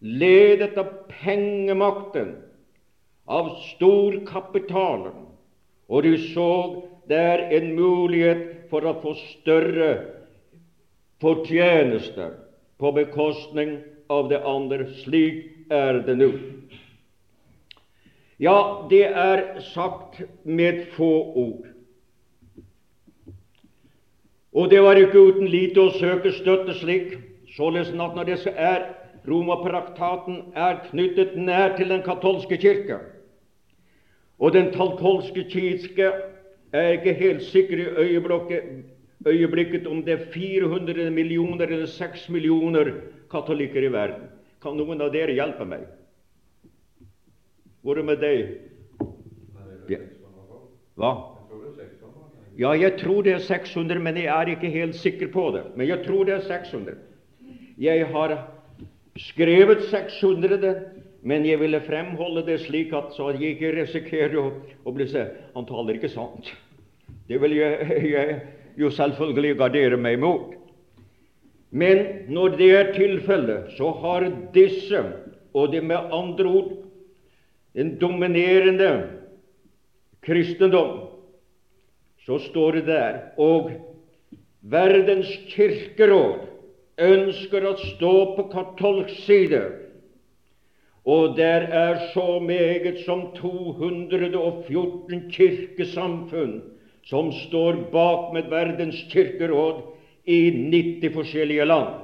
ledet 0.00 0.76
av 0.80 0.90
pengemakten 1.10 2.34
av 3.28 3.50
storkapitalen, 3.72 5.16
og 5.88 6.04
de 6.04 6.16
så 6.32 6.50
der 7.08 7.46
en 7.52 7.70
mulighet 7.76 8.70
for 8.70 8.84
å 8.88 8.96
få 9.02 9.14
større 9.20 9.90
fortjenester 11.20 12.38
på 12.80 12.92
bekostning 12.96 13.78
av 14.12 14.30
det 14.32 14.40
andre. 14.44 14.88
Slik 15.04 15.70
er 15.72 16.00
det 16.06 16.16
nå. 16.20 16.30
Ja, 18.40 18.86
det 18.90 19.04
er 19.08 19.44
sagt 19.72 20.22
med 20.44 20.86
få 20.96 21.12
ord. 21.36 21.73
Og 24.54 24.70
det 24.70 24.82
var 24.82 24.98
ikke 24.98 25.18
uten 25.18 25.48
lite 25.50 25.82
å 25.82 25.92
søke 25.98 26.30
støtte 26.32 26.76
slik, 26.78 27.16
således 27.56 27.90
at 27.90 28.14
når 28.14 28.28
det 28.28 28.38
er 28.54 28.84
Romapraktaten 29.24 30.52
er 30.52 30.82
knyttet 30.90 31.32
nær 31.40 31.78
til 31.78 31.88
den 31.88 32.02
katolske 32.04 32.58
kirke, 32.60 32.98
og 34.38 34.52
den 34.52 34.68
talkolske 34.74 35.46
kirke 35.48 36.10
er 36.74 36.98
ikke 36.98 37.14
helt 37.16 37.42
sikker 37.48 37.80
i 37.80 37.88
øyeblikket, 38.04 38.84
øyeblikket 39.26 39.86
om 39.86 40.02
det 40.04 40.18
er 40.18 40.26
400 40.34 41.10
millioner 41.10 41.64
eller 41.64 41.86
6 41.86 42.28
millioner 42.28 42.92
katolikker 43.32 43.86
i 43.88 43.92
verden. 43.92 44.28
Kan 44.60 44.76
noen 44.76 45.00
av 45.00 45.12
dere 45.14 45.32
hjelpe 45.32 45.64
meg? 45.64 45.86
Hvor 47.80 47.98
er 47.98 48.04
med 48.04 48.20
deg? 48.20 48.58
Ja. 49.88 50.02
Hva? 51.00 51.33
Ja, 52.58 52.70
jeg 52.78 52.98
tror 53.00 53.24
det 53.26 53.32
er 53.34 53.42
600, 53.42 53.98
men 53.98 54.18
jeg 54.20 54.30
er 54.30 54.50
ikke 54.52 54.70
helt 54.70 54.94
sikker 54.94 55.30
på 55.34 55.48
det. 55.56 55.64
Men 55.76 55.88
jeg 55.88 56.04
tror 56.04 56.26
det 56.28 56.36
er 56.36 56.44
600. 56.46 56.98
Jeg 57.82 58.06
har 58.06 58.36
skrevet 59.18 59.82
600, 59.90 60.74
men 61.22 61.46
jeg 61.46 61.58
ville 61.60 61.80
fremholde 61.82 62.44
det 62.46 62.60
slik 62.62 62.92
at 62.94 63.14
så 63.16 63.32
jeg 63.34 63.56
ikke 63.56 63.72
risikerer 63.80 64.36
å, 64.38 64.44
å 64.86 64.94
bli 64.94 65.06
sett. 65.10 65.40
Han 65.56 65.66
taler 65.66 65.98
ikke 65.98 66.12
sant. 66.12 66.52
Det 67.26 67.40
vil 67.42 67.56
jeg, 67.58 67.98
jeg 68.14 68.36
jo 68.78 68.90
selvfølgelig 68.92 69.56
gardere 69.58 69.98
meg 69.98 70.20
mot. 70.22 70.52
Men 71.74 72.30
når 72.30 72.54
det 72.60 72.70
er 72.70 72.92
tilfellet, 72.94 73.72
så 73.74 73.90
har 73.98 74.28
disse, 74.54 75.00
og 75.54 75.72
det 75.72 75.82
med 75.82 76.14
andre 76.14 76.46
ord 76.46 76.72
en 77.74 77.96
dominerende 77.98 78.90
kristendom, 80.22 81.13
så 82.24 82.38
står 82.38 82.80
det 82.80 82.86
der 82.86 83.20
Og 83.38 83.70
verdens 84.60 85.30
kirkeråd 85.52 86.46
ønsker 86.98 87.66
å 87.68 87.76
stå 87.80 88.14
på 88.36 88.48
katolsk 88.52 89.24
side 89.26 89.64
og 91.04 91.36
der 91.36 91.60
er 91.68 91.98
så 92.14 92.38
meget 92.40 93.02
som 93.04 93.26
214 93.36 95.30
kirkesamfunn 95.30 96.62
som 97.04 97.32
står 97.32 97.76
bak 97.92 98.32
med 98.32 98.48
Verdens 98.48 99.02
kirkeråd 99.12 99.82
i 100.24 100.48
90 100.50 101.12
forskjellige 101.12 101.64
land. 101.68 102.00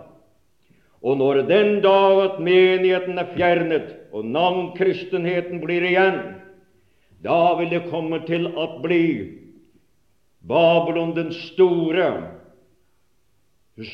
Og 1.03 1.17
når 1.17 1.35
den 1.49 1.81
dag 1.81 2.21
at 2.25 2.41
menigheten 2.45 3.19
er 3.19 3.33
fjernet, 3.33 3.97
og 4.13 4.25
navnkristenheten 4.29 5.63
blir 5.65 5.87
igjen, 5.89 6.21
da 7.25 7.57
vil 7.57 7.73
det 7.73 7.87
komme 7.89 8.21
til 8.29 8.51
å 8.53 8.67
bli 8.85 9.07
Babylon 10.41 11.15
den 11.15 11.33
store 11.33 12.07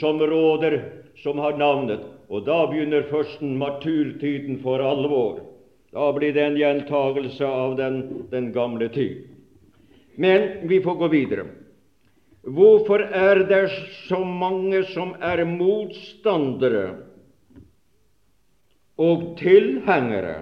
som 0.00 0.20
råder, 0.20 0.82
som 1.22 1.38
har 1.38 1.58
navnet 1.58 2.04
og 2.28 2.46
da 2.46 2.64
begynner 2.70 3.06
førsten 3.10 3.54
martyrtiden 3.60 4.58
for 4.64 4.82
alvor. 4.82 5.40
Da 5.94 6.08
blir 6.12 6.34
det 6.34 6.42
en 6.42 6.58
gjentagelse 6.58 7.46
av 7.46 7.76
den, 7.78 8.00
den 8.30 8.50
gamle 8.52 8.88
tid. 8.92 9.28
Men 10.18 10.66
vi 10.68 10.80
får 10.82 10.98
gå 10.98 11.08
videre. 11.12 11.46
Hvorfor 12.46 13.02
er 13.02 13.42
det 13.48 13.62
så 14.06 14.20
mange 14.24 14.82
som 14.92 15.14
er 15.22 15.42
motstandere 15.48 16.86
og 19.02 19.32
tilhengere 19.40 20.36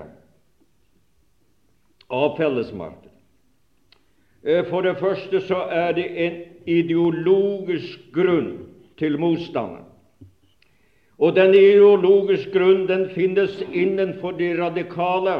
av 2.12 2.36
fellesmarked? 2.38 3.03
Eh, 4.44 4.64
for 4.68 4.80
det 4.84 4.98
første 5.00 5.40
så 5.40 5.64
er 5.72 5.92
det 5.96 6.06
en 6.26 6.40
ideologisk 6.66 8.12
grunn 8.12 8.52
til 8.98 9.18
motstanden. 9.18 9.84
Og 11.18 11.36
den 11.36 11.54
ideologiske 11.54 12.50
grunnen 12.52 12.88
den 12.88 13.04
finnes 13.14 13.62
innenfor 13.72 14.34
de 14.36 14.50
radikale 14.58 15.36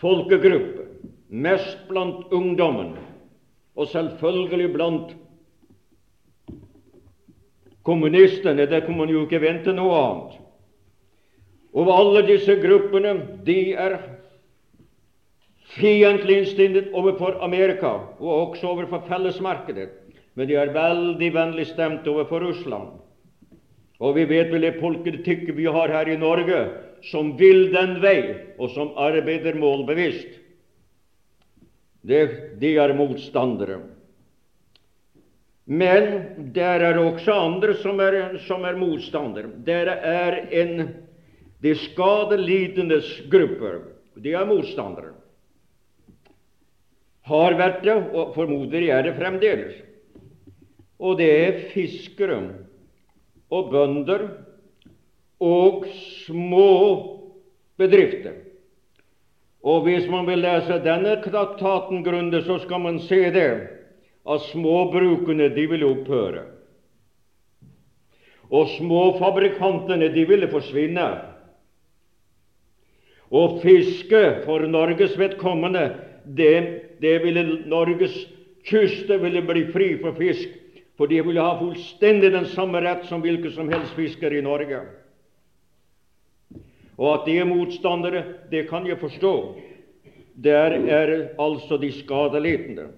folkegrupper, 0.00 0.90
mest 1.28 1.86
blant 1.88 2.32
ungdommen, 2.34 2.96
og 3.76 3.88
selvfølgelig 3.88 4.72
blant 4.72 5.14
kommunistene. 7.86 8.66
Det 8.66 8.82
kan 8.84 8.98
man 8.98 9.08
jo 9.08 9.22
ikke 9.24 9.40
vente 9.40 9.72
noe 9.72 9.94
annet. 9.94 10.36
Og 11.76 11.92
alle 11.92 12.26
disse 12.26 12.56
gruppene 12.60 13.14
de 13.46 13.60
er 13.72 13.98
fiendtlig 15.74 16.38
innstilt 16.38 16.92
overfor 16.94 17.40
Amerika 17.44 17.92
og 18.18 18.32
også 18.32 18.70
overfor 18.70 19.06
fellesmarkedet, 19.08 19.88
men 20.36 20.48
de 20.48 20.56
er 20.60 20.74
veldig 20.74 21.32
vennlig 21.34 21.66
stemt 21.72 22.06
overfor 22.08 22.44
Russland 22.44 23.02
Og 23.98 24.12
vi 24.18 24.26
vet 24.28 24.50
vel 24.52 24.66
det 24.66 24.76
politikk 24.80 25.48
vi 25.56 25.64
har 25.72 25.88
her 25.88 26.08
i 26.12 26.18
Norge, 26.20 26.58
som 27.10 27.32
vil 27.38 27.70
den 27.72 27.96
vei, 28.02 28.18
og 28.58 28.68
som 28.74 28.92
arbeider 29.00 29.56
målbevisst. 29.56 30.34
Det, 32.06 32.58
de 32.60 32.74
er 32.76 32.92
motstandere. 32.94 33.80
Men 35.66 36.52
der 36.54 36.84
er 36.86 37.00
også 37.00 37.32
andre 37.32 37.74
som 37.80 37.98
er, 38.04 38.36
som 38.46 38.64
er 38.68 38.76
motstandere. 38.78 39.50
Der 39.66 39.88
er 39.96 40.36
en 40.52 40.90
de 41.62 41.74
skadelidendes 41.74 43.08
grupper. 43.32 43.80
De 44.22 44.32
er 44.36 44.46
motstandere. 44.46 45.16
Har 47.26 47.56
vært 47.58 47.82
det, 47.82 47.96
og 48.14 48.34
formoder 48.36 48.86
jeg 48.86 48.94
er 48.94 49.08
det 49.08 49.16
fremdeles. 49.18 49.78
Og 51.02 51.18
det 51.18 51.28
er 51.28 51.62
fiskere 51.72 52.38
og 53.52 53.70
bønder 53.72 54.28
og 55.42 55.86
små 56.24 56.70
bedrifter. 57.78 58.38
Og 59.66 59.82
hvis 59.82 60.06
man 60.10 60.28
vil 60.28 60.44
lese 60.44 60.78
denne 60.84 61.16
traktaten 61.24 62.04
grundig, 62.06 62.44
så 62.46 62.60
skal 62.62 62.80
man 62.80 63.00
se 63.02 63.18
det 63.34 63.50
at 64.26 64.44
småbrukene 64.52 65.48
de 65.54 65.66
ville 65.70 65.86
opphøre. 65.86 66.44
Og 68.50 68.70
småfabrikantene 68.76 70.08
de 70.14 70.26
ville 70.28 70.48
forsvinne. 70.50 71.06
Og 73.34 73.58
fiske 73.62 74.22
for 74.44 74.62
Norges 74.70 75.18
vedkommende, 75.18 75.88
det, 76.36 76.85
det 77.00 77.18
ville 77.24 77.44
Norges 77.66 78.26
kyster 78.66 79.18
ville 79.18 79.42
bli 79.42 79.66
fri 79.72 79.88
for 80.00 80.16
fisk, 80.18 80.48
for 80.96 81.06
de 81.06 81.20
ville 81.22 81.42
ha 81.42 81.58
fullstendig 81.58 82.32
den 82.32 82.46
samme 82.54 82.80
rett 82.80 83.04
som 83.06 83.22
hvilke 83.24 83.52
som 83.54 83.68
helst 83.72 83.94
fisker 83.98 84.32
i 84.32 84.42
Norge. 84.44 84.80
Og 86.96 87.10
at 87.12 87.26
de 87.28 87.38
er 87.38 87.48
motstandere, 87.48 88.22
det 88.50 88.68
kan 88.70 88.86
jeg 88.88 88.98
forstå. 88.98 89.34
Der 90.36 90.72
er 90.88 91.12
altså 91.40 91.76
de 91.76 91.92
skadelidende. 91.92 92.88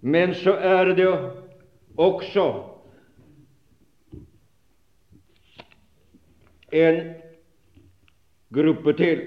Men 0.00 0.34
så 0.34 0.52
er 0.52 0.92
det 0.96 1.08
også 1.96 2.46
en 6.72 7.00
gruppe 8.52 8.92
til, 8.96 9.20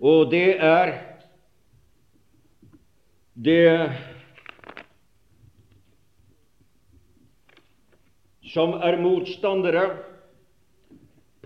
og 0.00 0.30
det 0.30 0.56
er 0.62 1.07
det 3.38 3.92
som 8.52 8.74
er 8.82 8.98
motstandere 8.98 9.84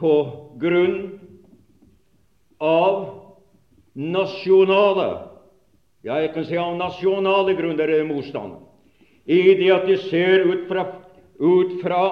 på 0.00 0.14
grunn 0.62 0.96
av 2.62 2.96
nasjonale 3.92 5.10
ja, 6.02 6.16
jeg 6.18 6.32
kan 6.34 6.46
si 6.48 6.56
av 6.58 6.74
nasjonale 6.74 7.54
grunner 7.54 7.90
er 7.94 8.06
motstand. 8.08 8.56
I 9.22 9.54
det 9.60 9.68
at 9.70 9.84
de 9.86 9.98
ser 10.08 10.48
ut 10.48 10.64
fra, 10.66 10.86
ut 11.38 11.76
fra 11.82 12.02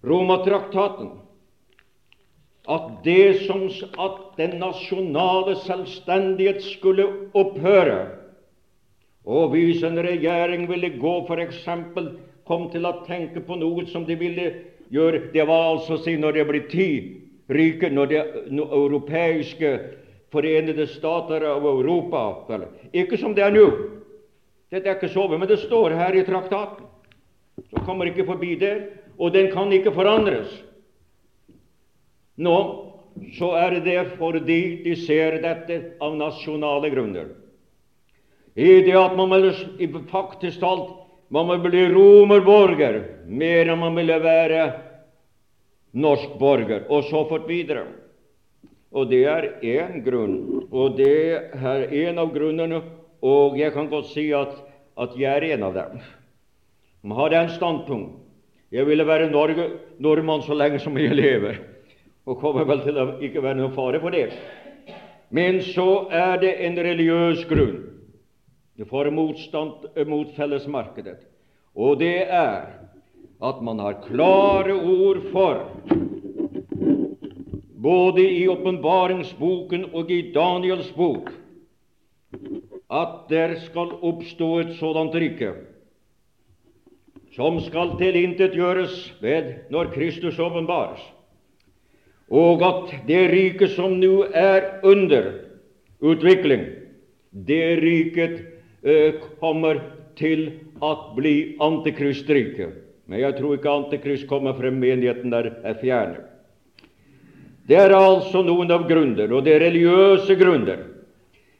Romatraktaten 0.00 1.10
at 2.70 2.90
det 3.04 3.46
som 3.46 3.66
at 3.98 4.18
den 4.38 4.58
nasjonale 4.60 5.56
selvstendighet 5.64 6.62
skulle 6.62 7.06
opphøre. 7.34 8.06
Og 9.26 9.50
hvis 9.54 9.82
en 9.84 9.98
regjering 9.98 10.68
ville 10.70 10.92
gå 11.00 11.14
f.eks. 11.26 11.64
kom 12.46 12.68
til 12.70 12.86
å 12.86 13.00
tenke 13.06 13.42
på 13.46 13.58
noe 13.58 13.86
som 13.86 14.06
de 14.06 14.16
ville 14.18 14.46
gjøre 14.90 15.30
Det 15.32 15.44
var 15.46 15.68
altså 15.70 15.94
å 15.94 16.02
si 16.02 16.16
når 16.18 16.32
det 16.32 16.46
blir 16.48 16.64
ti 16.70 16.90
rike, 17.50 17.90
når 17.90 18.06
det 18.06 18.22
europeiske 18.50 19.78
Forenede 20.30 20.86
stater 20.86 21.42
av 21.42 21.64
Europa. 21.66 22.20
Ikke 22.94 23.18
som 23.18 23.34
det 23.34 23.42
er 23.42 23.54
nå. 23.54 23.66
Dette 24.70 24.86
er 24.86 24.94
ikke 24.94 25.10
sovet, 25.10 25.40
men 25.40 25.48
det 25.50 25.58
står 25.64 25.96
her 25.98 26.14
i 26.14 26.22
traktaten. 26.22 26.86
Så 27.66 27.82
kommer 27.82 28.06
ikke 28.06 28.28
forbi 28.28 28.54
det, 28.54 28.76
og 29.18 29.34
den 29.34 29.50
kan 29.50 29.72
ikke 29.74 29.90
forandres. 29.90 30.52
Nå 32.40 32.56
så 33.36 33.50
er 33.58 33.80
det 33.84 33.98
fordi 34.16 34.60
de 34.84 34.94
ser 34.96 35.40
dette 35.42 35.80
av 36.00 36.16
nasjonale 36.16 36.90
grunner. 36.92 37.28
I 38.56 38.80
det 38.86 38.96
at 38.96 39.16
man 39.18 39.32
vil 39.34 40.00
faktisk 40.10 40.62
talt 40.62 40.96
man 41.30 41.46
må 41.46 41.60
bli 41.62 41.84
romerborger 41.92 42.96
mer 43.30 43.68
enn 43.70 43.78
man 43.78 43.94
ville 43.94 44.16
være 44.18 44.64
norsk 45.94 46.32
borger, 46.40 46.88
og 46.90 47.06
så 47.06 47.22
fort 47.30 47.46
videre. 47.46 47.84
Og 48.90 49.06
det 49.10 49.20
er 49.30 49.46
én 49.62 50.00
grunn, 50.02 50.66
og 50.74 50.96
det 50.98 51.52
er 51.54 51.84
en 52.02 52.18
av 52.18 52.32
grunnene, 52.34 52.80
og 53.22 53.58
jeg 53.58 53.70
kan 53.76 53.86
godt 53.90 54.10
si 54.10 54.26
at, 54.34 54.56
at 54.98 55.14
jeg 55.18 55.30
er 55.30 55.54
en 55.54 55.68
av 55.68 55.76
dem. 55.78 56.00
Man 57.06 57.18
har 57.18 57.30
den 57.30 57.54
standpunkt. 57.54 58.18
Jeg 58.74 58.86
ville 58.86 59.06
være 59.06 59.30
Norge, 59.30 59.68
nordmann 59.98 60.42
så 60.46 60.54
lenge 60.54 60.78
som 60.82 60.98
jeg 60.98 61.14
lever, 61.14 61.62
og 62.26 62.40
kommer 62.40 62.66
vel 62.68 62.82
til 62.84 62.98
å 63.00 63.06
ikke 63.24 63.42
være 63.42 63.58
noen 63.60 63.76
fare 63.76 64.00
for 64.02 64.14
det. 64.14 64.26
Men 65.30 65.60
så 65.62 66.08
er 66.10 66.40
det 66.42 66.56
en 66.66 66.78
religiøs 66.78 67.46
grunn. 67.50 67.78
For 68.88 69.10
motstand 69.12 69.90
mot 70.08 70.30
fellesmarkedet, 70.38 71.18
og 71.76 71.98
det 72.00 72.22
er 72.32 72.80
at 73.44 73.58
man 73.60 73.78
har 73.80 73.98
klare 74.06 74.72
ord 74.72 75.20
for 75.34 75.60
både 77.80 78.24
i 78.24 78.46
åpenbaringsboken 78.48 79.90
og 79.92 80.10
i 80.12 80.22
Daniels 80.32 80.88
bok, 80.96 81.28
at 82.90 83.28
der 83.28 83.54
skal 83.66 83.92
oppstå 84.00 84.48
et 84.60 84.72
sådant 84.80 85.14
rike 85.14 85.52
som 87.36 87.60
skal 87.62 87.94
tilintetgjøres 88.00 88.96
ved 89.22 89.70
når 89.70 89.92
Kristus 89.94 90.38
åpenbares, 90.38 91.00
og 92.30 92.62
at 92.62 92.92
det 93.08 93.22
riket 93.32 93.74
som 93.74 93.96
nå 93.98 94.28
er 94.30 94.80
under 94.86 95.32
utvikling, 96.00 96.66
det 97.30 97.64
riket 97.82 98.36
eh, 98.82 99.18
kommer 99.42 99.82
til 100.18 100.46
å 100.82 100.94
bli 101.16 101.56
antikristriket. 101.62 102.76
Men 103.10 103.24
jeg 103.24 103.36
tror 103.40 103.56
ikke 103.56 103.72
Antikrist 103.74 104.28
kommer 104.30 104.54
frem 104.54 104.76
menigheten 104.78 105.32
der 105.32 105.50
er 105.66 105.78
fjerne. 105.80 106.20
Det 107.66 107.78
er 107.78 107.94
altså 107.94 108.42
noen 108.46 108.70
av 108.74 108.86
grunner, 108.86 109.30
og 109.34 109.44
det 109.46 109.56
er 109.56 109.64
religiøse 109.66 110.36
grunner. 110.38 110.84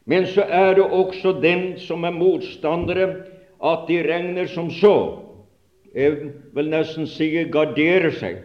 Men 0.06 0.26
så 0.30 0.46
er 0.46 0.76
det 0.78 0.87
også 0.87 1.37
den 1.42 1.74
som 1.83 2.06
er 2.06 2.14
motstandere, 2.14 3.09
at 3.61 3.85
de 3.90 3.98
regner 4.06 4.48
som 4.50 4.70
så. 4.74 4.94
Jeg 5.94 6.33
vil 6.54 6.70
nesten 6.70 7.06
si 7.11 7.28
garderer 7.50 8.14
seg. 8.16 8.40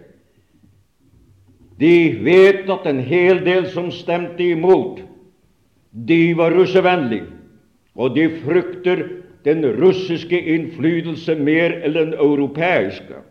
De 1.80 1.96
vet 2.24 2.70
at 2.72 2.86
en 2.88 3.02
hel 3.04 3.42
del 3.46 3.68
som 3.74 3.92
stemte 3.92 4.44
imot, 4.44 5.02
de 5.92 6.34
var 6.38 6.56
russevennlige, 6.56 7.28
og 7.96 8.16
de 8.16 8.30
frykter 8.44 9.04
den 9.46 9.66
russiske 9.78 10.40
innflytelse 10.40 11.36
mer 11.36 11.78
enn 11.86 11.96
den 11.96 12.14
europeiske. 12.14 13.22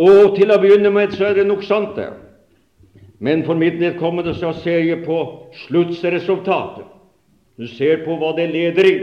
Og 0.00 0.36
til 0.36 0.52
å 0.52 0.58
begynne 0.60 0.92
med 0.94 1.14
så 1.16 1.30
er 1.30 1.40
det 1.40 1.46
nok 1.48 1.64
sant, 1.66 1.96
det. 1.96 2.10
Men 3.20 3.42
for 3.44 3.58
mitt 3.58 3.76
vedkommende 3.80 4.32
så 4.34 4.52
ser 4.62 4.80
jeg 4.80 5.02
på 5.04 5.18
sluttresultatet. 5.66 6.86
Du 7.60 7.66
ser 7.68 8.04
på 8.06 8.16
hva 8.16 8.32
det 8.36 8.46
leder 8.52 8.86
i. 8.88 8.94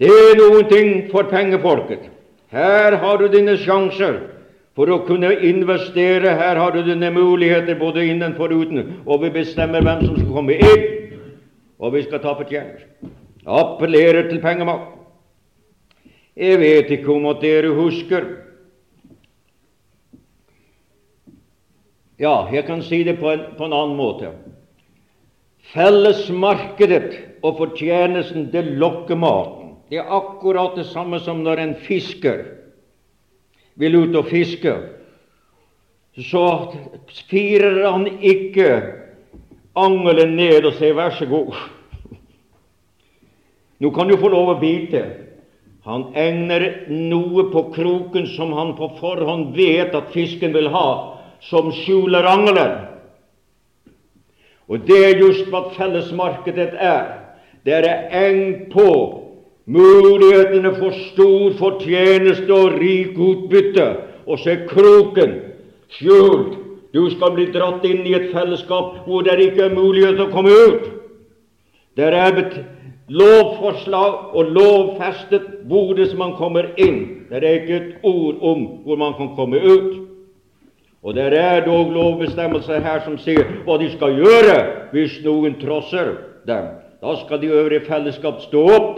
Det 0.00 0.08
er 0.08 0.38
noen 0.38 0.68
ting 0.70 0.92
for 1.10 1.28
pengefolket. 1.28 2.06
Her 2.50 2.96
har 3.02 3.18
du 3.20 3.26
dine 3.28 3.58
sjanser 3.60 4.16
for 4.74 4.88
å 4.88 5.02
kunne 5.04 5.34
investere. 5.44 6.32
Her 6.38 6.56
har 6.56 6.72
du 6.72 6.80
dine 6.86 7.10
muligheter 7.12 7.76
både 7.78 8.06
innenfor 8.08 8.54
og 8.54 8.64
uten. 8.64 8.94
Og 9.04 9.26
vi 9.26 9.32
bestemmer 9.34 9.84
hvem 9.84 10.06
som 10.06 10.16
skal 10.16 10.32
komme 10.38 10.56
inn, 10.56 10.86
og 11.76 11.92
vi 11.98 12.04
skal 12.06 12.24
ta 12.24 12.32
fortjeneste. 12.38 13.12
Appellerer 13.44 14.30
til 14.30 14.40
pengemakt. 14.40 14.96
Jeg 16.36 16.60
vet 16.62 16.90
ikke 16.96 17.12
om 17.12 17.26
at 17.28 17.42
dere 17.44 17.74
husker 17.76 18.36
Ja, 22.20 22.50
jeg 22.52 22.66
kan 22.68 22.82
si 22.84 22.98
det 23.04 23.14
på 23.16 23.30
en, 23.32 23.46
på 23.56 23.64
en 23.64 23.72
annen 23.72 23.96
måte. 23.96 24.34
Fellesmarkedet 25.72 27.14
og 27.40 27.56
fortjenesten, 27.56 28.50
det 28.52 28.64
lokker 28.76 29.16
maten. 29.16 29.59
Det 29.90 29.98
er 29.98 30.12
akkurat 30.14 30.76
det 30.78 30.86
samme 30.86 31.18
som 31.20 31.42
når 31.42 31.58
en 31.58 31.74
fisker 31.82 32.44
vil 33.74 33.96
ut 33.96 34.16
og 34.20 34.28
fiske. 34.30 34.74
Så 36.14 36.44
firer 37.30 37.80
han 37.88 38.06
ikke 38.06 38.68
angelen 39.74 40.36
ned 40.36 40.64
og 40.64 40.76
sier 40.78 40.94
'vær 40.94 41.10
så 41.18 41.26
god'. 41.26 41.56
Nå 43.80 43.90
kan 43.90 44.08
du 44.08 44.16
få 44.16 44.28
lov 44.28 44.48
å 44.48 44.60
bite. 44.60 45.02
Han 45.84 46.12
egner 46.14 46.86
noe 46.88 47.46
på 47.50 47.62
kroken 47.74 48.26
som 48.26 48.52
han 48.52 48.74
på 48.76 48.90
forhånd 49.00 49.56
vet 49.56 49.94
at 49.94 50.12
fisken 50.12 50.52
vil 50.52 50.68
ha, 50.68 51.18
som 51.40 51.72
skjuler 51.72 52.24
angelen. 52.28 52.86
Og 54.68 54.86
det 54.86 55.04
er 55.04 55.18
just 55.18 55.48
hva 55.50 55.70
fellesmarkedet 55.74 56.74
er. 56.78 57.08
Det 57.64 57.72
er 57.72 58.08
eng 58.12 58.70
på 58.70 58.86
mulighetene 59.70 60.72
for 60.78 60.96
stor 61.12 61.52
fortjeneste 61.58 62.50
og 62.54 62.78
rik 62.80 63.18
utbytte. 63.18 63.86
Og 64.26 64.38
så 64.38 64.54
er 64.54 64.66
kroken 64.70 65.36
skjult. 65.96 66.58
Du 66.94 67.04
skal 67.14 67.36
bli 67.36 67.46
dratt 67.54 67.84
inn 67.86 68.02
i 68.06 68.16
et 68.18 68.32
fellesskap 68.34 69.04
hvor 69.06 69.22
det 69.26 69.38
ikke 69.44 69.68
er 69.68 69.76
mulighet 69.76 70.18
til 70.18 70.26
å 70.26 70.34
komme 70.34 70.50
ut. 70.50 70.88
Det 71.94 72.08
er 72.10 72.40
lovforslag 73.10 74.34
og 74.38 74.52
lovfestet 74.54 75.46
hvordan 75.70 76.16
man 76.18 76.34
kommer 76.38 76.70
inn. 76.78 77.26
Det 77.30 77.42
er 77.42 77.60
ikke 77.60 77.76
et 77.76 78.06
ord 78.06 78.42
om 78.42 78.66
hvor 78.86 78.98
man 78.98 79.14
kan 79.18 79.34
komme 79.38 79.58
ut. 79.62 80.06
Og 81.02 81.14
det 81.14 81.30
er 81.32 81.64
dog 81.64 81.94
lovbestemmelser 81.94 82.82
her 82.84 83.00
som 83.06 83.16
sier 83.18 83.46
hva 83.64 83.78
de 83.80 83.88
skal 83.94 84.18
gjøre 84.18 84.56
hvis 84.92 85.20
noen 85.24 85.56
trosser 85.62 86.12
dem. 86.46 86.74
Da 87.00 87.14
skal 87.22 87.40
de 87.40 87.54
øvrige 87.54 87.86
fellesskap 87.86 88.42
stå 88.44 88.66
opp. 88.74 88.90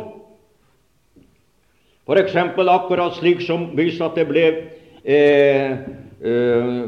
Eksempel 2.07 2.69
akkurat 2.69 3.15
slik 3.15 3.43
som 3.43 3.71
hvis 3.77 4.01
at 4.03 4.17
det 4.19 4.27
ble 4.29 4.47
eh, 5.05 5.71
eh, 6.21 6.81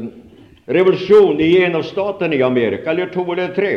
revolusjon 0.67 1.39
i 1.41 1.63
en 1.63 1.75
av 1.75 1.85
statene 1.87 2.35
i 2.35 2.43
Amerika, 2.43 2.91
eller 2.91 3.13
to 3.13 3.23
eller 3.31 3.53
tre. 3.55 3.73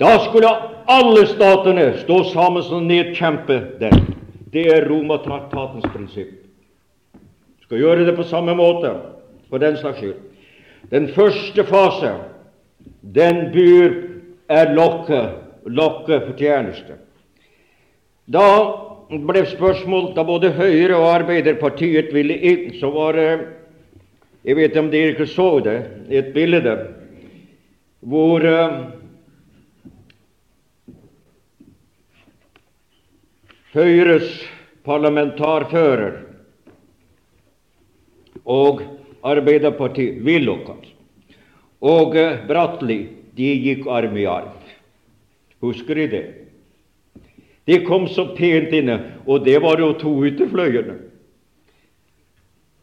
Da 0.00 0.18
skulle 0.24 0.48
alle 0.86 1.26
statene 1.26 1.86
stå 2.04 2.22
sammen 2.30 2.62
og 2.62 2.86
nedkjempe 2.86 3.58
den. 3.80 4.06
Det 4.52 4.66
er 4.72 4.88
Romatraktatens 4.88 5.86
prinsipp. 5.92 6.32
Skal 7.66 7.82
gjøre 7.82 8.06
det 8.08 8.16
på 8.16 8.26
samme 8.26 8.54
måte 8.58 8.94
for 9.50 9.62
den 9.62 9.76
slags 9.76 10.00
skyld. 10.00 10.16
Den 10.90 11.08
første 11.14 11.64
fase, 11.68 12.14
den 13.02 13.50
byr 13.52 13.92
er 14.48 14.72
lokket, 14.74 15.36
lokket 15.66 16.26
for 16.26 16.38
tjeneste. 16.38 16.96
Da 18.26 18.46
ble 19.10 19.42
spørsmål 19.50 20.12
da 20.14 20.22
både 20.26 20.52
Høyre 20.54 20.94
og 20.94 21.08
Arbeiderpartiet 21.10 22.12
ville 22.14 22.36
inn, 22.36 22.70
så 22.78 22.92
var 22.94 23.18
det 23.18 23.30
Jeg 24.44 24.56
vet 24.56 24.76
om 24.80 24.86
dere 24.88 25.12
ikke 25.12 25.26
så 25.28 25.60
det, 25.60 25.76
et 26.08 26.30
bilde 26.32 26.62
hvor 28.00 28.40
uh, 28.40 28.86
Høyres 33.74 34.30
parlamentarfører 34.88 36.16
og 38.48 38.80
Arbeiderpartiet, 39.20 40.22
Willoch 40.24 40.72
og 41.80 42.16
eh, 42.16 42.40
de 43.36 43.50
gikk 43.64 43.86
arm 43.86 44.16
i 44.16 44.24
arm. 44.24 44.56
Husker 45.60 45.94
dere 45.94 46.10
det? 46.10 46.39
De 47.68 47.78
kom 47.84 48.08
så 48.08 48.30
pent 48.36 48.72
inne, 48.74 48.96
og 49.26 49.44
det 49.44 49.58
var 49.62 49.80
jo 49.82 49.92
to 50.00 50.14
ytterfløyene. 50.26 50.96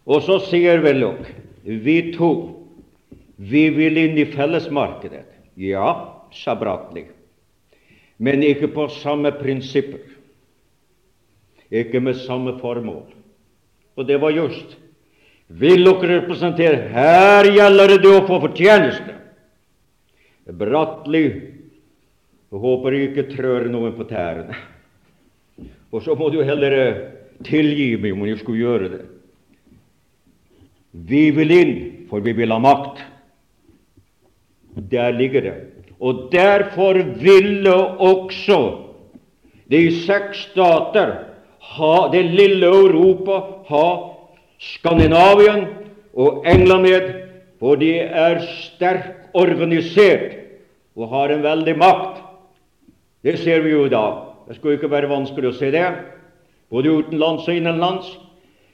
Og 0.07 0.23
så 0.23 0.37
sier 0.47 0.79
Willoch, 0.85 1.27
vi 1.63 1.97
to, 2.15 2.31
vi 3.37 3.67
vil 3.75 3.99
inn 3.99 4.19
i 4.21 4.27
fellesmarkedet. 4.29 5.25
Ja, 5.59 5.89
sa 6.31 6.55
Bratli, 6.55 7.07
men 8.21 8.45
ikke 8.45 8.69
på 8.71 8.87
samme 9.01 9.33
prinsipper, 9.35 10.03
ikke 11.73 11.99
med 11.99 12.21
samme 12.23 12.55
formål. 12.61 13.07
Og 13.97 14.05
det 14.07 14.21
var 14.21 14.35
just 14.35 14.77
vil 15.47 15.85
dere 15.85 16.19
representere 16.21 16.89
Her 16.91 17.47
gjelder 17.47 17.95
det 18.01 18.11
å 18.11 18.25
få 18.27 18.39
fortjeneste. 18.43 19.15
Brattelig 22.47 22.61
håper 22.63 22.91
jeg 22.91 23.09
ikke 23.09 23.35
trør 23.35 23.67
noen 23.67 23.93
på 23.95 24.05
tærne. 24.07 24.55
Og 25.91 26.01
så 26.01 26.15
må 26.15 26.29
du 26.31 26.43
heller 26.43 26.71
eh, 26.71 26.99
tilgi 27.43 27.97
meg 27.97 28.13
om 28.13 28.25
jeg 28.25 28.39
skulle 28.39 28.61
gjøre 28.61 28.89
det. 28.89 29.05
Vi 30.93 31.31
vil 31.31 31.51
inn, 31.51 31.73
for 32.09 32.19
vi 32.21 32.33
vil 32.33 32.51
ha 32.51 32.57
makt. 32.59 33.01
Der 34.89 35.11
ligger 35.11 35.41
det. 35.41 35.55
Og 35.99 36.29
derfor 36.31 36.93
ville 37.19 37.73
også 37.99 38.59
de 39.69 39.91
seks 40.05 40.47
stater, 40.51 41.17
ha, 41.59 41.95
det 42.11 42.23
lille 42.31 42.65
Europa, 42.65 43.41
ha 43.67 43.87
Skandinavien 44.59 45.65
og 46.13 46.45
England 46.47 46.87
med, 46.87 47.09
for 47.59 47.75
de 47.75 47.91
er 47.99 48.39
sterkt 48.47 49.27
organisert 49.33 50.37
og 50.95 51.11
har 51.11 51.33
en 51.33 51.43
veldig 51.43 51.75
makt. 51.77 52.23
Det 53.21 53.37
ser 53.41 53.61
vi 53.65 53.73
jo 53.73 53.85
i 53.85 53.93
dag. 53.93 54.23
Det 54.47 54.55
skulle 54.55 54.77
ikke 54.77 54.91
være 54.91 55.09
vanskelig 55.11 55.49
å 55.51 55.57
se 55.57 55.71
det, 55.73 55.87
både 56.71 56.93
utenlands 57.01 57.47
og 57.47 57.57
innenlands. 57.57 58.11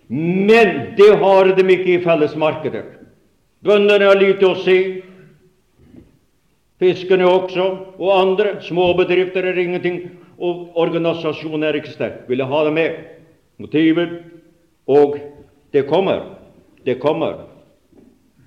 Men 0.10 0.96
det 0.98 1.10
har 1.22 1.54
de 1.56 1.64
ikke 1.74 1.96
i 1.96 2.04
fellesmarkedet. 2.04 2.84
Bøndene 3.64 4.10
har 4.10 4.20
lite 4.20 4.50
å 4.50 4.58
si. 4.60 4.78
Fiskerne 6.84 7.26
også, 7.30 7.66
og 7.96 8.12
andre. 8.12 8.58
Småbedrifter 8.66 9.48
er 9.48 9.62
ingenting. 9.62 10.02
Og 10.38 10.76
organisasjonen 10.84 11.64
er 11.70 11.80
ikke 11.80 11.94
sterk. 11.94 12.24
Ville 12.28 12.46
ha 12.50 12.64
det 12.68 12.74
med. 12.76 13.00
Motivet 13.62 14.20
og 14.90 15.18
det 15.74 15.88
kommer. 15.88 16.26
Det 16.84 17.00
kommer 17.00 17.46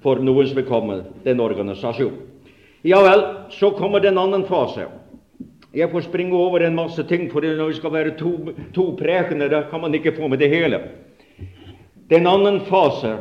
for 0.04 0.20
noens 0.20 0.52
vedkommende, 0.54 1.08
den 1.24 1.40
organisasjonen. 1.40 2.20
Ja 2.86 3.00
vel, 3.02 3.22
så 3.50 3.72
kommer 3.74 4.02
det 4.02 4.12
en 4.12 4.20
annen 4.22 4.44
fase. 4.46 4.84
Jeg 5.76 5.90
får 5.92 6.06
springe 6.06 6.36
over 6.36 6.62
en 6.64 6.76
masse 6.78 7.02
ting, 7.04 7.26
for 7.28 7.44
når 7.44 7.68
det 7.68 7.76
skal 7.76 7.92
være 7.92 8.14
to, 8.16 8.32
to 8.72 8.84
prekener, 8.96 9.50
da 9.52 9.66
kan 9.68 9.82
man 9.82 9.94
ikke 9.94 10.14
få 10.16 10.28
med 10.32 10.40
det 10.40 10.48
hele. 10.48 10.80
Den 12.08 12.26
annen 12.30 12.62
fase, 12.64 13.16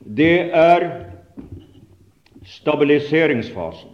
det 0.00 0.48
er 0.56 0.86
stabiliseringsfasen. 2.46 3.92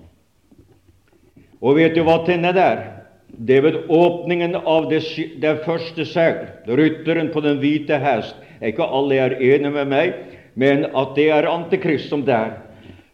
Og 1.62 1.78
vet 1.80 1.96
du 1.96 2.04
hva 2.06 2.20
den 2.26 2.46
er 2.46 2.54
der? 2.54 2.84
Det 3.32 3.58
er 3.58 3.66
ved 3.66 3.80
åpningen 3.90 4.54
av 4.60 4.86
det, 4.90 5.02
det 5.42 5.58
første 5.66 6.06
segl, 6.06 6.46
rytteren 6.68 7.32
på 7.34 7.42
den 7.42 7.58
hvite 7.62 7.98
hest, 7.98 8.36
ikke 8.62 8.86
alle 8.86 9.18
er 9.18 9.38
enige 9.40 9.74
med 9.74 9.90
meg, 9.90 10.16
men 10.54 10.84
at 10.86 11.14
det 11.16 11.30
er 11.34 11.50
Antikrist 11.50 12.12
som 12.12 12.22
der, 12.28 12.60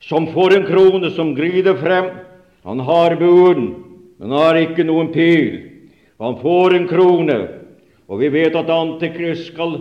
som 0.05 0.29
får 0.35 0.59
en 0.59 0.67
krone 0.69 1.09
som 1.15 1.37
grider 1.39 1.79
frem. 1.81 2.11
Han 2.69 2.83
har 2.85 3.17
buen, 3.17 3.71
men 4.19 4.35
har 4.35 4.59
ikke 4.59 4.87
noen 4.87 5.13
pil. 5.15 5.59
Han 6.19 6.39
får 6.41 6.75
en 6.75 6.89
krone, 6.91 7.39
og 8.11 8.23
vi 8.23 8.31
vet 8.35 8.57
at 8.59 8.71
Antikrist 8.73 9.53
skal 9.53 9.79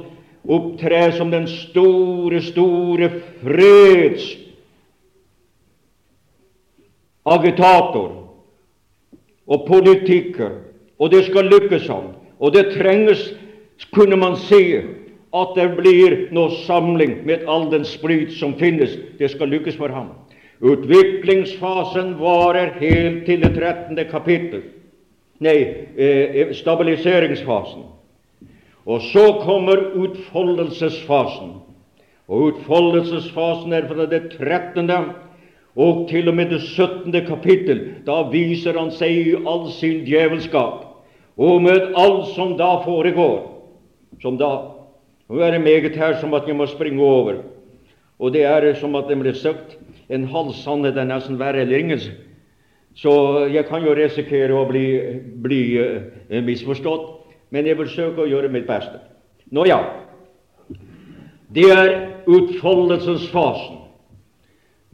opptre 0.47 0.99
som 1.17 1.31
den 1.33 1.47
store, 1.49 2.41
store 2.45 3.09
freds 3.41 4.27
agitator 7.27 8.13
og 9.47 9.65
politiker, 9.67 10.61
og 10.99 11.11
det 11.11 11.25
skal 11.27 11.49
lykkes 11.51 11.87
ham. 11.87 12.13
Og 12.39 12.53
det 12.53 12.71
trenges, 12.77 13.33
kunne 13.93 14.17
man 14.17 14.37
si, 14.47 14.77
at 15.35 15.53
det 15.57 15.67
blir 15.77 16.15
noe 16.33 16.53
samling 16.65 17.19
med 17.27 17.45
all 17.49 17.67
den 17.71 17.85
sprit 17.85 18.31
som 18.37 18.55
finnes. 18.57 18.95
Det 19.19 19.29
skal 19.31 19.51
lykkes 19.51 19.77
for 19.77 19.91
ham. 19.93 20.13
Utviklingsfasen 20.59 22.15
varer 22.17 22.73
helt 22.79 23.25
til 23.25 23.43
det 23.43 23.53
13. 23.53 23.99
kapittel. 24.09 24.63
Nei, 25.39 25.57
eh, 25.97 26.53
stabiliseringsfasen. 26.53 27.83
Og 28.85 29.01
så 29.01 29.25
kommer 29.43 29.77
utfoldelsesfasen. 29.93 31.53
Og 32.27 32.41
utfoldelsesfasen 32.51 33.73
er 33.73 33.87
fra 33.87 34.05
det 34.05 34.21
13. 34.37 34.89
og 35.75 36.07
til 36.09 36.29
og 36.29 36.35
med 36.35 36.49
det 36.49 36.61
17. 36.61 37.13
kapittel. 37.27 37.79
Da 38.05 38.23
viser 38.31 38.79
han 38.79 38.91
seg 38.91 39.11
i 39.11 39.35
all 39.45 39.69
sin 39.71 40.05
djevelskap, 40.05 40.85
og 41.37 41.61
med 41.61 41.93
alt 41.95 42.33
som 42.33 42.57
da 42.57 42.79
foregår. 42.85 43.53
Som 44.21 44.37
da 44.37 44.73
Nå 45.27 45.41
er 45.43 45.51
det 45.51 45.61
meget 45.61 45.95
her 45.95 46.13
som 46.21 46.33
at 46.33 46.47
jeg 46.47 46.55
må 46.55 46.65
springe 46.65 47.03
over. 47.03 47.41
Og 48.19 48.33
det 48.33 48.45
er 48.47 48.73
som 48.79 48.95
at 48.95 49.09
det 49.09 49.17
ble 49.19 49.33
sagt 49.35 49.75
en 50.09 50.27
halv 50.31 50.53
sannhet 50.61 50.97
er 50.97 51.07
nesten 51.09 51.39
verre 51.39 51.63
eller 51.63 51.83
ingen. 51.83 52.01
Så 52.97 53.13
jeg 53.53 53.67
kan 53.69 53.85
jo 53.85 53.93
risikere 53.95 54.55
å 54.57 54.65
bli, 54.69 54.85
bli 55.43 55.61
uh, 55.77 56.41
misforstått, 56.43 57.07
men 57.53 57.67
jeg 57.69 57.77
vil 57.77 57.91
søke 57.93 58.23
å 58.23 58.29
gjøre 58.29 58.51
mitt 58.51 58.67
beste. 58.69 58.99
Nå 59.53 59.67
ja, 59.69 59.79
det 61.53 61.67
er 61.71 61.91
utfoldelsesfasen 62.27 63.83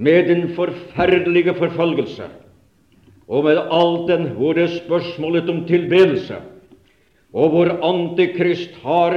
med 0.03 0.27
den 0.29 0.49
forferdelige 0.57 1.55
forfølgelse 1.57 2.27
og 3.27 3.45
med 3.47 3.59
alt 3.71 4.09
den 4.09 4.27
hvor 4.37 4.57
det 4.57 4.67
er 4.67 4.75
spørsmålet 4.83 5.49
om 5.49 5.63
tilbedelse, 5.67 6.41
og 7.33 7.49
hvor 7.49 7.71
Antikrist 7.85 8.75
har, 8.83 9.15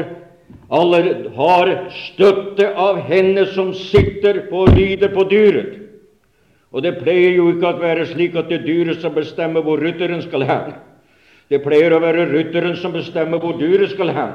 aller, 0.70 1.08
har 1.36 1.72
støtte 1.90 2.70
av 2.70 3.02
henne 3.08 3.44
som 3.52 3.74
sitter 3.76 4.46
på 4.50 4.64
lider 4.72 5.12
på 5.12 5.26
dyret. 5.30 5.74
Og 6.76 6.82
det 6.84 6.98
pleier 7.00 7.38
jo 7.38 7.48
ikke 7.54 7.70
å 7.70 7.80
være 7.80 8.04
slik 8.10 8.34
at 8.36 8.50
det 8.50 8.58
er 8.58 8.66
dyret 8.66 9.00
som 9.00 9.14
bestemmer 9.16 9.64
hvor 9.64 9.80
rytteren 9.80 10.20
skal 10.26 10.44
hen. 10.44 10.74
Det 11.48 11.62
pleier 11.64 11.94
å 11.96 12.02
være 12.02 12.26
rytteren 12.28 12.76
som 12.76 12.92
bestemmer 12.92 13.40
hvor 13.40 13.56
dyret 13.56 13.94
skal 13.94 14.12
hen. 14.12 14.34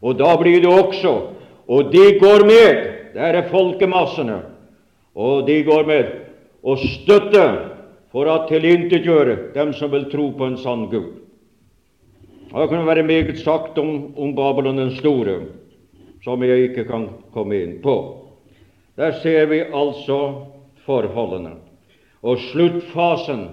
Og 0.00 0.16
da 0.16 0.32
blir 0.40 0.62
det 0.64 0.70
også 0.72 1.36
Og 1.70 1.92
de 1.92 2.18
går 2.18 2.42
med. 2.48 2.78
Der 3.14 3.36
er 3.38 3.50
folkemassene. 3.50 4.40
Og 5.14 5.46
de 5.46 5.62
går 5.62 5.84
med 5.86 6.08
og 6.66 6.78
støtter 6.82 7.52
for 8.10 8.26
å 8.26 8.46
tilintetgjøre 8.48 9.52
dem 9.54 9.70
som 9.78 9.92
vil 9.92 10.08
tro 10.10 10.32
på 10.34 10.48
en 10.48 10.56
sann 10.58 10.88
Gud. 10.90 11.20
Det 12.50 12.68
kunne 12.72 12.86
være 12.86 13.06
meget 13.06 13.38
sagt 13.38 13.78
om, 13.78 14.10
om 14.18 14.34
Babylon 14.34 14.80
den 14.80 14.90
store, 14.96 15.36
som 16.24 16.42
jeg 16.42 16.70
ikke 16.70 16.88
kan 16.88 17.06
komme 17.30 17.60
inn 17.62 17.76
på. 17.84 17.94
Der 18.98 19.14
ser 19.22 19.46
vi 19.46 19.62
altså 19.62 20.18
forholdene. 20.90 21.56
Og 22.20 22.40
sluttfasen, 22.50 23.46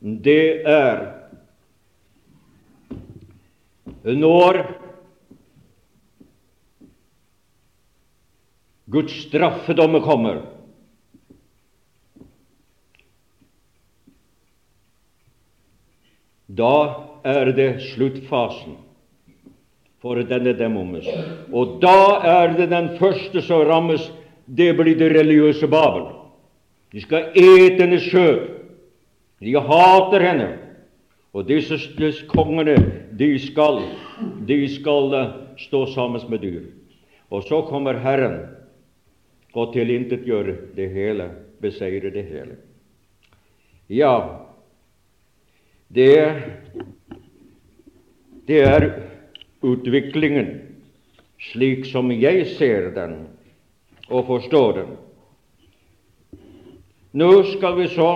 det 0.00 0.62
er 0.68 1.06
når 4.06 4.60
Guds 8.86 9.14
straffedomme 9.26 10.00
kommer. 10.04 10.44
Da 16.46 16.76
er 17.26 17.50
det 17.56 17.70
sluttfasen 17.90 18.76
for 19.98 20.22
denne 20.22 20.54
demomus. 20.54 21.08
Og 21.50 21.80
da 21.82 22.20
er 22.22 22.54
det 22.54 22.70
den 22.70 22.92
første 23.00 23.42
som 23.42 23.66
rammes. 23.66 24.06
Det 24.46 24.70
blir 24.78 24.94
det 24.94 25.10
religiøse 25.10 25.66
Babel. 25.66 26.15
De 26.96 27.02
skal 27.04 27.34
ete 27.36 27.82
henne 27.82 27.98
skjøt. 28.00 28.52
De 29.44 29.52
hater 29.60 30.22
henne. 30.24 30.46
Og 31.36 31.44
disse, 31.44 31.76
kongene, 32.30 32.78
de 33.12 33.34
skal, 33.36 33.82
de 34.48 34.56
skal 34.72 35.12
uh, 35.12 35.34
stå 35.60 35.82
sammen 35.92 36.24
med 36.32 36.40
dyr. 36.40 36.62
Og 37.28 37.44
så 37.44 37.60
kommer 37.68 38.00
Herren 38.00 38.38
og 39.52 39.74
tilintetgjør 39.74 40.48
det 40.76 40.88
hele, 40.94 41.28
beseirer 41.60 42.14
det 42.14 42.24
hele. 42.30 42.56
Ja, 43.92 44.14
det, 45.92 46.16
det 48.48 48.62
er 48.64 48.88
utviklingen 49.60 50.54
slik 51.52 51.84
som 51.92 52.08
jeg 52.12 52.46
ser 52.56 52.94
den 52.96 53.18
og 54.08 54.24
forstår 54.32 54.80
den. 54.80 54.96
Nå 57.16 57.30
skal 57.48 57.78
vi 57.78 57.86
så 57.88 58.10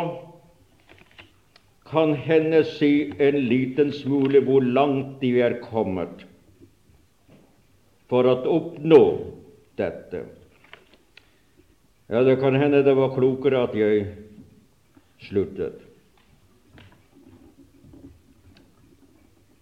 kan 1.88 2.12
hende 2.14 2.60
si 2.68 3.12
en 3.18 3.38
liten 3.48 3.94
smule 3.96 4.42
hvor 4.44 4.60
langt 4.60 5.22
de 5.22 5.30
er 5.40 5.56
kommet 5.64 6.26
for 8.10 8.28
å 8.28 8.34
oppnå 8.58 9.00
dette. 9.80 10.20
Ja, 12.10 12.20
det 12.26 12.36
kan 12.42 12.58
hende 12.60 12.82
det 12.84 12.94
var 12.98 13.14
klokere 13.14 13.64
at 13.70 13.78
jeg 13.78 14.04
sluttet. 15.24 15.80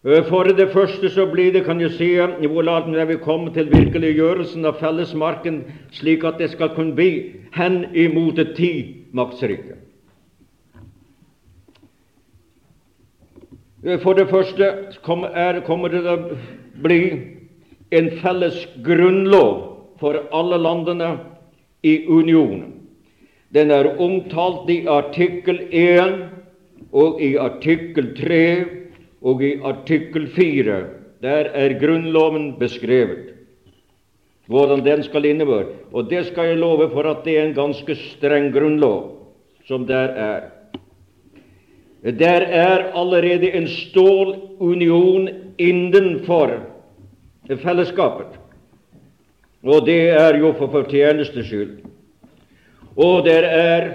For 0.03 0.43
det 0.43 0.71
første 0.71 1.11
så 1.11 1.27
blir 1.27 1.53
det, 1.53 1.65
kan 1.65 1.79
du 1.79 1.89
si, 1.91 2.15
når 2.15 3.05
vi 3.05 3.17
kommer 3.17 3.51
til 3.53 3.71
virkeliggjørelsen 3.73 4.65
av 4.65 4.79
fellesmarken, 4.79 5.65
slik 5.91 6.25
at 6.25 6.39
det 6.39 6.53
skal 6.53 6.71
kunne 6.77 6.95
bli 6.95 7.35
hen 7.53 7.85
imot 7.95 8.39
et 8.39 8.55
timaktsrike. 8.55 9.75
For 14.03 14.15
det 14.15 14.29
første 14.31 14.71
kommer 15.03 15.89
det 15.89 16.03
til 16.03 16.11
å 16.15 16.39
bli 16.83 17.03
en 17.91 18.11
felles 18.23 18.67
grunnlov 18.87 19.53
for 19.99 20.23
alle 20.31 20.63
landene 20.63 21.13
i 21.83 22.05
unionen. 22.07 22.75
Den 23.55 23.71
er 23.75 23.97
omtalt 23.99 24.71
i 24.71 24.85
artikkel 24.87 25.59
1 25.73 26.19
og 26.93 27.23
i 27.23 27.35
artikkel 27.41 28.13
3 28.19 28.43
og 29.23 29.43
i 29.43 29.57
artikkel 29.65 30.29
4 30.35 30.79
der 31.23 31.51
er 31.51 31.75
Grunnloven 31.81 32.53
beskrevet, 32.59 33.35
hvordan 34.47 34.85
den 34.85 35.03
skal 35.03 35.25
innebære. 35.25 35.67
Og 35.93 36.11
det 36.11 36.27
skal 36.27 36.53
jeg 36.53 36.59
love 36.59 36.91
for 36.93 37.11
at 37.11 37.25
det 37.25 37.39
er 37.39 37.49
en 37.49 37.55
ganske 37.55 37.95
streng 37.95 38.53
grunnlov 38.55 39.35
som 39.67 39.87
der 39.87 40.15
er. 40.15 40.41
Der 42.03 42.41
er 42.41 42.93
allerede 42.95 43.53
en 43.53 43.69
stålunion 43.69 45.29
innenfor 45.59 46.51
fellesskapet. 47.49 48.39
Og 49.63 49.87
det 49.87 50.11
er 50.11 50.39
jo 50.39 50.53
for 50.53 50.71
fortjenestes 50.71 51.47
skyld. 51.47 51.79
Og 52.97 53.25
der 53.25 53.43
er 53.43 53.91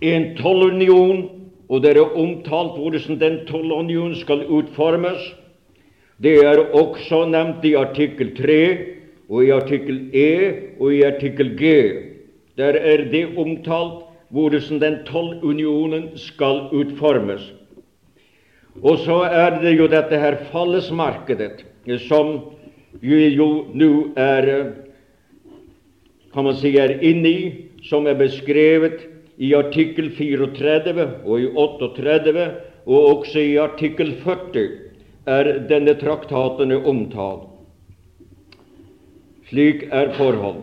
en 0.00 0.36
tollunion 0.36 1.35
og 1.68 1.82
det 1.82 1.96
er 1.96 2.16
omtalt 2.18 2.76
hvordan 2.78 3.18
den 3.20 3.40
tollunionen 3.48 4.14
skal 4.18 4.44
utformes. 4.46 5.22
Det 6.22 6.38
er 6.44 6.62
også 6.72 7.24
nevnt 7.28 7.64
i 7.66 7.74
artikkel 7.74 8.30
3 8.36 8.60
og 9.28 9.44
i 9.44 9.50
artikkel 9.50 9.98
E 10.14 10.30
og 10.78 10.94
i 10.94 11.02
artikkel 11.02 11.56
G. 11.58 11.72
Der 12.56 12.78
er 12.78 13.04
det 13.10 13.26
omtalt 13.36 14.06
hvordan 14.30 14.80
den 14.80 14.98
tollunionen 15.06 16.10
skal 16.16 16.68
utformes. 16.72 17.52
Og 18.82 18.98
så 18.98 19.22
er 19.24 19.60
det 19.62 19.78
jo 19.78 19.88
dette 19.88 20.18
her 20.20 20.36
fallesmarkedet 20.52 21.64
som 22.06 22.40
vi 23.00 23.28
jo 23.34 23.66
nå 23.74 24.12
er 24.16 24.72
kan 26.34 26.44
man 26.44 26.56
si 26.56 26.74
er 26.76 26.98
inne 27.00 27.28
i, 27.28 27.44
som 27.88 28.06
er 28.06 28.18
beskrevet 28.18 29.06
i 29.38 29.52
artikkel 29.54 30.10
34 30.16 31.06
og 31.24 31.40
i 31.40 31.48
38 31.52 32.46
og 32.86 33.08
også 33.16 33.42
i 33.42 33.56
artikkel 33.60 34.14
40 34.24 34.66
er 35.26 35.50
denne 35.68 35.96
traktaten 35.98 36.72
omtalt. 36.76 37.50
Slik 39.50 39.86
er 39.94 40.12
forhold. 40.16 40.62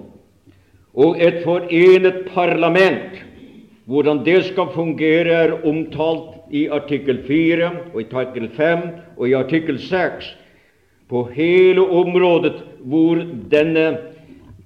Og 0.93 1.19
et 1.21 1.41
forenet 1.43 2.25
parlament, 2.33 3.21
hvordan 3.85 4.21
det 4.25 4.43
skal 4.49 4.71
fungere, 4.73 5.47
er 5.47 5.55
omtalt 5.67 6.53
i 6.53 6.67
artikkel 6.67 7.23
4 7.27 7.71
og 7.93 8.01
i 8.01 8.07
artikkel 8.11 8.49
5 8.55 8.83
og 9.17 9.29
i 9.29 9.33
artikkel 9.33 9.79
6 9.79 10.33
på 11.09 11.23
hele 11.33 11.81
området 11.81 12.55
hvor 12.83 13.19
denne 13.51 13.97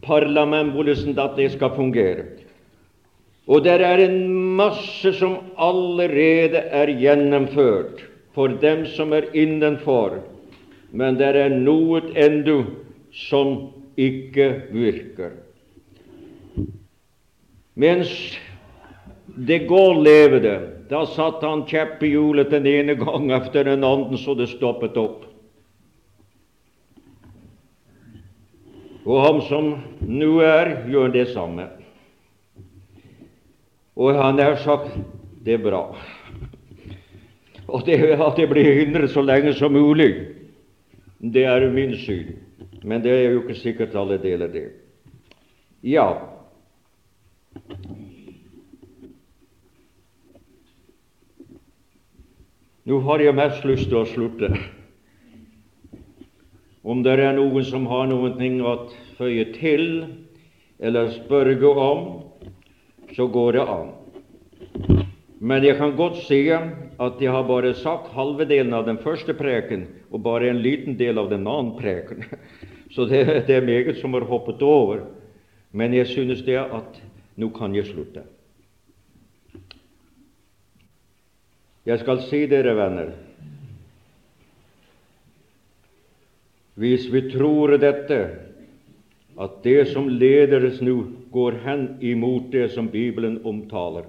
parlament, 0.04 0.74
hvordan 0.74 1.16
det 1.38 1.52
skal 1.52 1.76
fungere. 1.76 2.37
Og 3.48 3.64
det 3.64 3.78
er 3.80 4.04
en 4.04 4.20
masse 4.60 5.14
som 5.16 5.38
allerede 5.56 6.66
er 6.76 6.92
gjennomført 7.00 8.04
for 8.36 8.52
dem 8.62 8.84
som 8.92 9.14
er 9.16 9.30
innenfor, 9.34 10.20
men 10.92 11.16
det 11.20 11.32
er 11.32 11.56
noe 11.56 12.02
ennå 12.12 12.60
som 13.16 13.56
ikke 13.98 14.50
virker. 14.76 15.32
Mens 17.78 18.12
de 19.38 19.62
Gaulle 19.70 20.04
levde, 20.04 20.54
da 20.90 21.06
satte 21.08 21.48
han 21.48 21.66
kjepp 21.70 22.04
i 22.04 22.12
hjulet 22.16 22.52
den 22.52 22.68
ene 22.68 22.98
gang 23.00 23.32
etter 23.38 23.68
den 23.68 23.86
andre 23.88 24.20
så 24.20 24.36
det 24.38 24.50
stoppet 24.52 24.98
opp. 25.00 25.24
Og 29.08 29.24
han 29.24 29.42
som 29.48 29.74
nå 30.04 30.32
er, 30.44 30.74
gjør 30.92 31.14
det 31.14 31.30
samme. 31.32 31.70
Og 33.98 34.14
jeg 34.14 34.22
har 34.22 34.34
nær 34.38 34.56
sagt 34.62 34.94
det 35.46 35.58
er 35.58 35.64
bra. 35.64 35.82
Og 37.68 37.84
det 37.88 37.98
at 38.14 38.38
det 38.38 38.48
blir 38.50 38.70
hindret 38.78 39.12
så 39.12 39.24
lenge 39.26 39.54
som 39.58 39.74
mulig, 39.74 40.14
det 41.20 41.44
er 41.50 41.66
min 41.74 41.96
syn. 41.98 42.36
Men 42.84 43.02
det 43.04 43.12
er 43.12 43.32
jo 43.32 43.42
ikke 43.42 43.58
sikkert 43.58 43.96
alle 43.98 44.20
deler 44.22 44.48
det. 44.48 44.68
Ja, 45.84 46.14
Nå 52.88 53.02
har 53.04 53.20
jeg 53.20 53.36
mest 53.36 53.66
lyst 53.68 53.90
til 53.92 53.98
å 54.00 54.08
slutte. 54.08 54.48
Om 56.88 57.02
det 57.04 57.18
er 57.20 57.34
noen 57.36 57.66
som 57.68 57.84
har 57.92 58.08
ting 58.38 58.62
å 58.64 58.78
føye 59.18 59.44
til 59.58 59.84
eller 60.80 61.12
spørre 61.12 61.58
om, 61.68 62.06
så 63.18 63.28
går 63.28 63.54
det 63.54 63.62
an. 63.66 63.88
Men 65.42 65.64
jeg 65.66 65.78
kan 65.80 65.96
godt 65.98 66.20
si 66.28 66.44
at 66.54 67.22
jeg 67.22 67.32
har 67.34 67.48
bare 67.50 67.74
sagt 67.74 68.12
halve 68.14 68.46
delen 68.46 68.76
av 68.78 68.86
den 68.86 69.00
første 69.02 69.34
preken 69.34 69.88
og 70.14 70.22
bare 70.22 70.52
en 70.52 70.62
liten 70.62 71.00
del 71.00 71.18
av 71.18 71.32
den 71.34 71.48
andre 71.50 71.82
preken. 71.82 72.28
Så 72.94 73.08
det, 73.10 73.24
det 73.50 73.56
er 73.58 73.66
meget 73.66 73.98
som 73.98 74.14
har 74.14 74.26
hoppet 74.30 74.62
over. 74.62 75.02
Men 75.74 75.98
jeg 75.98 76.08
synes 76.14 76.46
det 76.46 76.60
at 76.62 77.02
nå 77.36 77.50
kan 77.58 77.74
jeg 77.76 77.90
slutte. 77.90 78.22
Jeg 81.90 82.00
skal 82.04 82.22
si 82.28 82.44
dere, 82.46 82.76
venner, 82.78 83.12
hvis 86.78 87.08
vi 87.10 87.24
tror 87.32 87.80
dette, 87.82 88.22
at 89.38 89.64
det 89.64 89.86
som 89.94 90.10
leder 90.10 90.66
oss 90.66 90.80
nå, 90.82 90.96
går 91.32 91.60
hen 91.66 91.88
imot 92.02 92.52
det 92.52 92.72
som 92.74 92.90
Bibelen 92.90 93.40
omtaler 93.46 94.08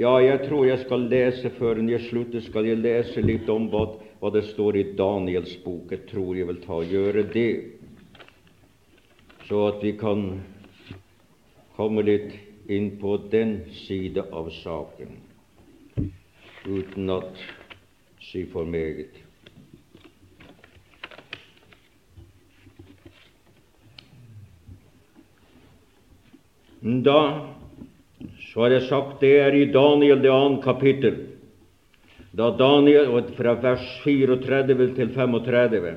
Ja, 0.00 0.14
jeg 0.22 0.46
tror 0.46 0.64
jeg 0.64 0.80
skal 0.84 1.08
lese 1.10 1.50
før 1.58 1.82
jeg 1.84 2.00
slutter, 2.06 2.40
skal 2.40 2.64
jeg 2.64 2.80
lese 2.80 3.20
litt 3.20 3.48
om 3.52 3.66
hva, 3.68 3.82
hva 4.20 4.30
det 4.32 4.46
står 4.48 4.78
i 4.78 4.84
Daniels 4.96 5.56
bok. 5.64 5.90
Jeg 5.92 6.06
tror 6.08 6.38
jeg 6.38 6.46
vil 6.48 6.60
ta 6.62 6.78
og 6.78 6.94
gjøre 6.94 7.24
det, 7.34 7.50
så 9.48 9.66
at 9.66 9.82
vi 9.84 9.92
kan 9.98 10.40
komme 11.76 12.06
litt 12.06 12.32
inn 12.70 12.94
på 13.02 13.18
den 13.32 13.58
side 13.82 14.24
av 14.32 14.48
saken 14.62 15.18
uten 16.64 17.10
å 17.10 17.20
si 18.30 18.46
for 18.52 18.64
meget. 18.64 19.29
Da 26.80 27.20
så 28.52 28.64
har 28.64 28.74
jeg 28.74 28.88
sagt 28.88 29.20
det 29.24 29.34
er 29.40 29.56
i 29.56 29.66
Daniel 29.72 30.20
det 30.22 30.32
andre 30.32 30.62
kapittel, 30.64 31.16
da 32.36 32.50
Daniel, 32.54 33.22
fra 33.36 33.54
vers 33.62 33.84
34 34.04 34.88
til 34.96 35.12
35, 35.14 35.94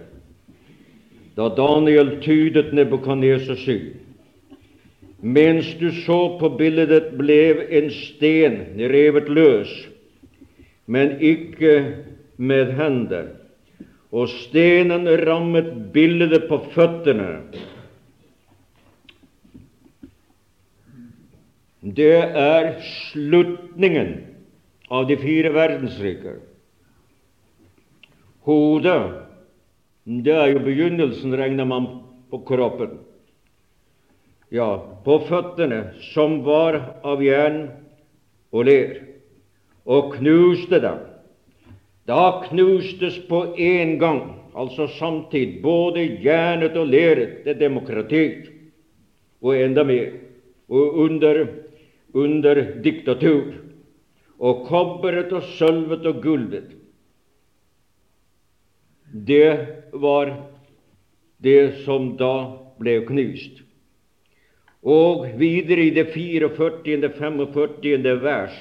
da 1.35 1.49
Daniel 1.57 2.17
tydet 2.23 2.73
Nebukadnesers 2.73 3.65
syn. 3.65 3.91
Mens 5.23 5.69
du 5.79 5.89
så 6.03 6.37
på 6.39 6.49
bildet, 6.59 7.13
ble 7.17 7.41
en 7.79 7.89
sten 7.93 8.57
revet 8.91 9.29
løs 9.31 9.71
men 10.85 11.17
ikke 11.21 11.75
med 12.37 12.73
hender. 12.77 13.31
Og 14.13 14.29
stenen 14.29 15.07
rammet 15.25 15.71
bildet 15.93 16.47
på 16.49 16.59
føttene. 16.75 17.29
Det 21.83 22.15
er 22.39 22.77
slutningen 23.11 24.13
av 24.87 25.07
de 25.09 25.17
fire 25.19 25.51
verdensriker. 25.51 26.37
Hodet, 28.47 29.01
det 30.03 30.35
er 30.35 30.53
jo 30.53 30.61
begynnelsen, 30.63 31.35
regner 31.35 31.67
man 31.67 31.89
på 32.31 32.39
kroppen. 32.47 33.01
Ja, 34.53 34.77
på 35.03 35.17
føttene, 35.27 35.89
som 36.13 36.39
var 36.47 36.79
av 37.03 37.23
jern 37.23 37.65
og 38.53 38.67
ler 38.69 39.01
og 39.83 40.13
knuste 40.15 40.79
dem. 40.79 41.01
Da 42.07 42.43
knustes 42.45 43.17
på 43.27 43.43
en 43.59 43.97
gang, 43.99 44.21
altså 44.55 44.87
samtidig, 44.99 45.61
både 45.63 46.03
jernet 46.23 46.75
og 46.79 46.87
leret, 46.91 47.43
det 47.43 47.57
demokratiet, 47.59 48.51
og 49.43 49.55
enda 49.59 49.83
mer, 49.87 50.11
og 50.71 50.99
under, 51.07 51.43
under 52.13 52.61
diktatur, 52.83 53.53
og 54.39 54.65
kobberet 54.67 55.33
og 55.33 55.45
sølvet 55.57 56.05
og 56.09 56.21
gullet. 56.23 56.73
Det 59.13 59.49
var 59.93 60.33
det 61.43 61.83
som 61.83 62.13
da 62.17 62.33
ble 62.81 62.99
knust. 63.07 63.61
Og 64.83 65.27
videre 65.39 65.87
i 65.87 65.93
det 65.95 66.09
44. 66.11 67.09
45. 67.17 68.15
vers 68.21 68.55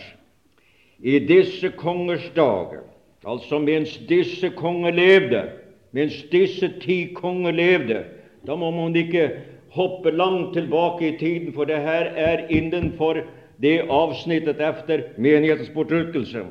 i 1.02 1.18
disse 1.18 1.72
kongers 1.74 2.28
dager, 2.36 2.84
altså 3.26 3.58
mens 3.58 3.96
disse 4.08 4.52
konger 4.54 4.94
levde, 4.94 5.42
mens 5.90 6.20
disse 6.30 6.68
ti 6.80 7.04
konger 7.14 7.52
levde 7.52 8.04
Da 8.46 8.56
må 8.58 8.70
man 8.74 8.96
ikke 8.98 9.28
hoppe 9.70 10.10
langt 10.10 10.54
tilbake 10.56 11.08
i 11.08 11.18
tiden, 11.18 11.52
for 11.54 11.64
det 11.64 11.78
her 11.78 12.10
er 12.18 12.48
innenfor 12.50 13.22
det 13.62 13.78
avsnittet 13.90 14.60
efter 14.60 15.04
menighetens 15.16 15.70
bortrykkelse. 15.74 16.44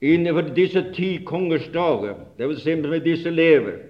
Innenfor 0.00 0.54
disse 0.54 0.84
ti 0.94 1.16
kongers 1.26 1.66
dager, 1.74 2.14
dvs. 2.38 2.62
Si 2.62 2.74
med 2.78 3.02
disse 3.02 3.30
lever, 3.30 3.80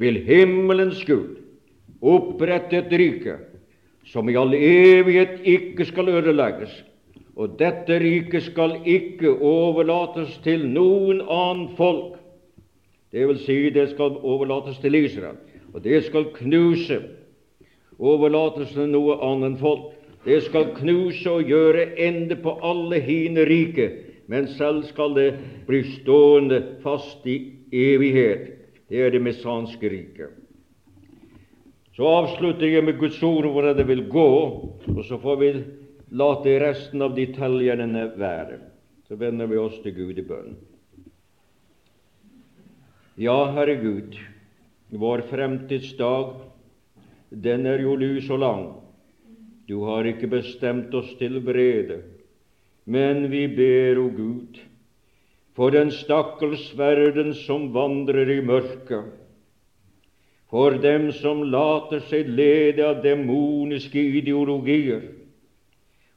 vil 0.00 0.22
himmelens 0.24 1.04
Gud 1.04 1.36
opprette 2.00 2.80
et 2.80 2.94
rike 2.98 3.36
som 4.08 4.28
i 4.28 4.36
all 4.36 4.54
evighet 4.56 5.44
ikke 5.46 5.84
skal 5.86 6.08
ødelegges, 6.08 6.72
og 7.36 7.54
dette 7.60 8.00
riket 8.00 8.48
skal 8.48 8.78
ikke 8.88 9.36
overlates 9.38 10.34
til 10.44 10.66
noen 10.68 11.22
annen 11.22 11.70
folk. 11.76 12.18
Det 13.12 13.28
vil 13.28 13.38
si, 13.44 13.56
det 13.70 13.90
skal 13.92 14.18
overlates 14.24 14.80
til 14.80 14.96
Israel, 14.96 15.36
og 15.72 15.84
det 15.84 16.02
skal 16.08 16.30
knuse. 16.34 16.98
Overlates 18.00 18.72
til 18.74 18.88
noe 18.90 19.20
annet 19.22 19.60
folk. 19.60 19.92
Det 20.24 20.38
skal 20.46 20.70
knuse 20.76 21.30
og 21.30 21.48
gjøre 21.50 21.88
ende 21.98 22.36
på 22.38 22.54
alle 22.62 23.00
hine 23.02 23.44
rike, 23.48 23.88
men 24.30 24.46
selv 24.54 24.84
skal 24.86 25.16
det 25.18 25.30
bli 25.66 25.82
stående 25.98 26.60
fast 26.82 27.26
i 27.26 27.38
evighet. 27.72 28.52
Det 28.88 29.00
er 29.02 29.10
det 29.10 29.22
mesanske 29.24 29.90
riket. 29.90 30.30
Så 31.96 32.06
avslutter 32.08 32.66
jeg 32.66 32.84
med 32.84 32.98
Guds 33.00 33.18
ord 33.22 33.48
hvordan 33.52 33.76
det 33.76 33.88
vil 33.88 34.06
gå, 34.08 34.28
og 34.88 35.02
så 35.08 35.18
får 35.20 35.40
vi 35.40 35.52
La 36.12 36.34
resten 36.44 37.02
av 37.02 37.14
de 37.16 37.24
tellerne 37.32 38.02
være. 38.20 38.58
Så 39.08 39.16
vender 39.16 39.46
vi 39.48 39.56
oss 39.56 39.78
til 39.80 39.94
Gud 39.96 40.18
i 40.20 40.24
bønn. 40.28 40.58
Ja, 43.16 43.50
Herre 43.52 43.76
Gud, 43.80 44.18
vår 44.90 45.24
fremtidsdag, 45.30 46.34
den 47.30 47.66
er 47.66 47.80
jo 47.80 47.96
lys 47.96 48.28
og 48.28 48.38
lang. 48.44 48.81
Du 49.68 49.84
har 49.86 50.06
ikke 50.08 50.26
bestemt 50.30 50.94
oss 50.94 51.12
til 51.20 51.38
vrede, 51.46 52.00
men 52.84 53.28
vi 53.30 53.46
ber, 53.46 54.00
o 54.02 54.08
Gud, 54.10 54.58
for 55.54 55.70
den 55.70 55.92
stakkars 55.94 56.72
verden 56.78 57.34
som 57.44 57.68
vandrer 57.74 58.30
i 58.38 58.40
mørket, 58.42 59.12
for 60.50 60.74
dem 60.82 61.10
som 61.16 61.44
later 61.48 62.02
seg 62.10 62.28
lede 62.28 62.84
av 62.84 63.00
demoniske 63.04 64.02
ideologier, 64.18 65.06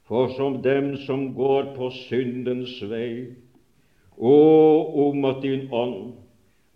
for 0.06 0.34
som 0.36 0.58
dem 0.62 0.96
som 1.06 1.30
går 1.34 1.72
på 1.76 1.90
syndens 2.02 2.74
vei. 2.90 3.32
Å, 4.16 4.36
om 5.06 5.24
at 5.28 5.40
din 5.44 5.66
ånd 5.72 6.14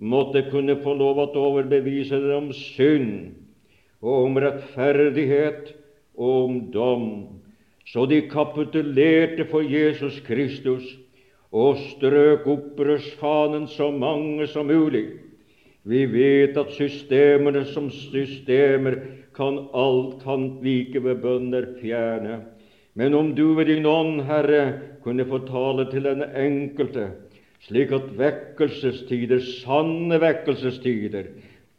måtte 0.00 0.46
kunne 0.50 0.78
få 0.80 0.94
lov 0.96 1.20
å 1.22 1.28
overbevise 1.40 2.18
dem 2.20 2.48
om 2.48 2.50
synd 2.56 3.36
og 4.00 4.26
om 4.26 4.40
rettferdighet 4.40 5.74
om 6.20 6.60
dom, 6.72 7.06
så 7.88 8.04
de 8.06 8.20
kapitulerte 8.28 9.46
for 9.48 9.64
Jesus 9.64 10.20
Kristus 10.26 10.84
og 11.50 11.80
strøk 11.80 12.44
opprørsfanen 12.46 13.66
så 13.72 13.88
mange 13.90 14.46
som 14.46 14.68
mulig. 14.68 15.06
Vi 15.82 16.04
vet 16.12 16.58
at 16.60 16.74
systemene 16.76 17.64
som 17.72 17.88
systemer 17.90 19.00
kan 19.34 19.58
alt 19.72 20.20
kan 20.22 20.46
vike 20.62 21.00
ved 21.02 21.22
bønner 21.24 21.66
fjerne. 21.80 22.42
Men 22.94 23.14
om 23.14 23.34
du 23.34 23.54
ved 23.54 23.70
din 23.70 23.86
ånd, 23.86 24.20
Herre, 24.28 24.78
kunne 25.02 25.24
få 25.24 25.40
tale 25.48 25.86
til 25.90 26.04
den 26.04 26.22
enkelte, 26.36 27.08
slik 27.64 27.92
at 27.96 28.10
vekkelsestider, 28.18 29.40
sanne 29.40 30.20
vekkelsestider, 30.20 31.30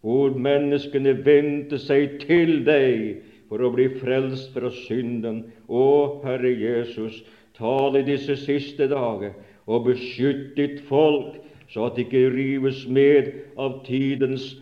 hvor 0.01 0.33
menneskene 0.33 1.13
vendte 1.25 1.77
seg 1.77 2.17
til 2.25 2.63
deg 2.65 3.21
for 3.51 3.59
å 3.67 3.73
bli 3.75 3.89
frelst 3.99 4.53
fra 4.55 4.69
synden. 4.85 5.41
Å, 5.67 5.83
Herre 6.23 6.53
Jesus, 6.55 7.17
tal 7.57 7.97
i 7.99 8.05
disse 8.07 8.37
siste 8.39 8.87
dager 8.87 9.33
og 9.67 9.89
beskytt 9.89 10.53
ditt 10.55 10.79
folk, 10.87 11.35
så 11.67 11.89
at 11.89 11.97
det 11.99 12.05
ikke 12.07 12.29
rives 12.31 12.85
med 12.87 13.27
av 13.59 13.81
tidens 13.83 14.53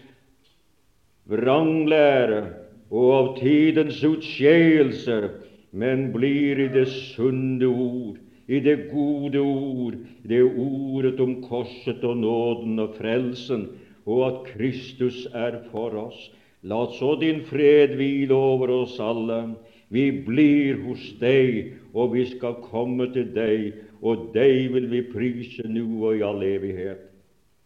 vranglære 1.29 2.41
og 2.89 3.13
av 3.13 3.29
tidens 3.37 4.01
utskeielser, 4.05 5.29
men 5.69 6.07
blir 6.15 6.57
i 6.65 6.67
det 6.73 6.87
sunne 6.89 7.69
ord, 7.69 8.17
i 8.49 8.57
det 8.65 8.89
gode 8.89 9.37
ord, 9.45 9.99
det 10.25 10.41
ordet 10.49 11.21
om 11.21 11.37
korset 11.45 12.01
og 12.01 12.17
nåden 12.25 12.81
og 12.81 12.97
frelsen, 12.97 13.67
og 14.09 14.25
at 14.31 14.43
Kristus 14.55 15.27
er 15.37 15.61
for 15.69 15.93
oss. 16.07 16.17
La 16.63 16.85
så 16.91 17.15
din 17.19 17.43
fred 17.47 17.95
hvile 17.95 18.35
over 18.35 18.73
oss 18.81 18.97
alle. 18.99 19.55
Vi 19.89 20.09
blir 20.25 20.81
hos 20.83 21.05
deg, 21.21 21.75
og 21.93 22.13
vi 22.13 22.25
skal 22.29 22.59
komme 22.65 23.09
til 23.13 23.31
deg, 23.33 23.79
og 24.01 24.29
deg 24.35 24.69
vil 24.75 24.89
vi 24.91 25.05
prise 25.13 25.65
nå 25.67 25.87
og 26.03 26.19
i 26.19 26.25
all 26.25 26.43
evighet. 26.45 27.07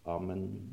Amen. 0.05 0.72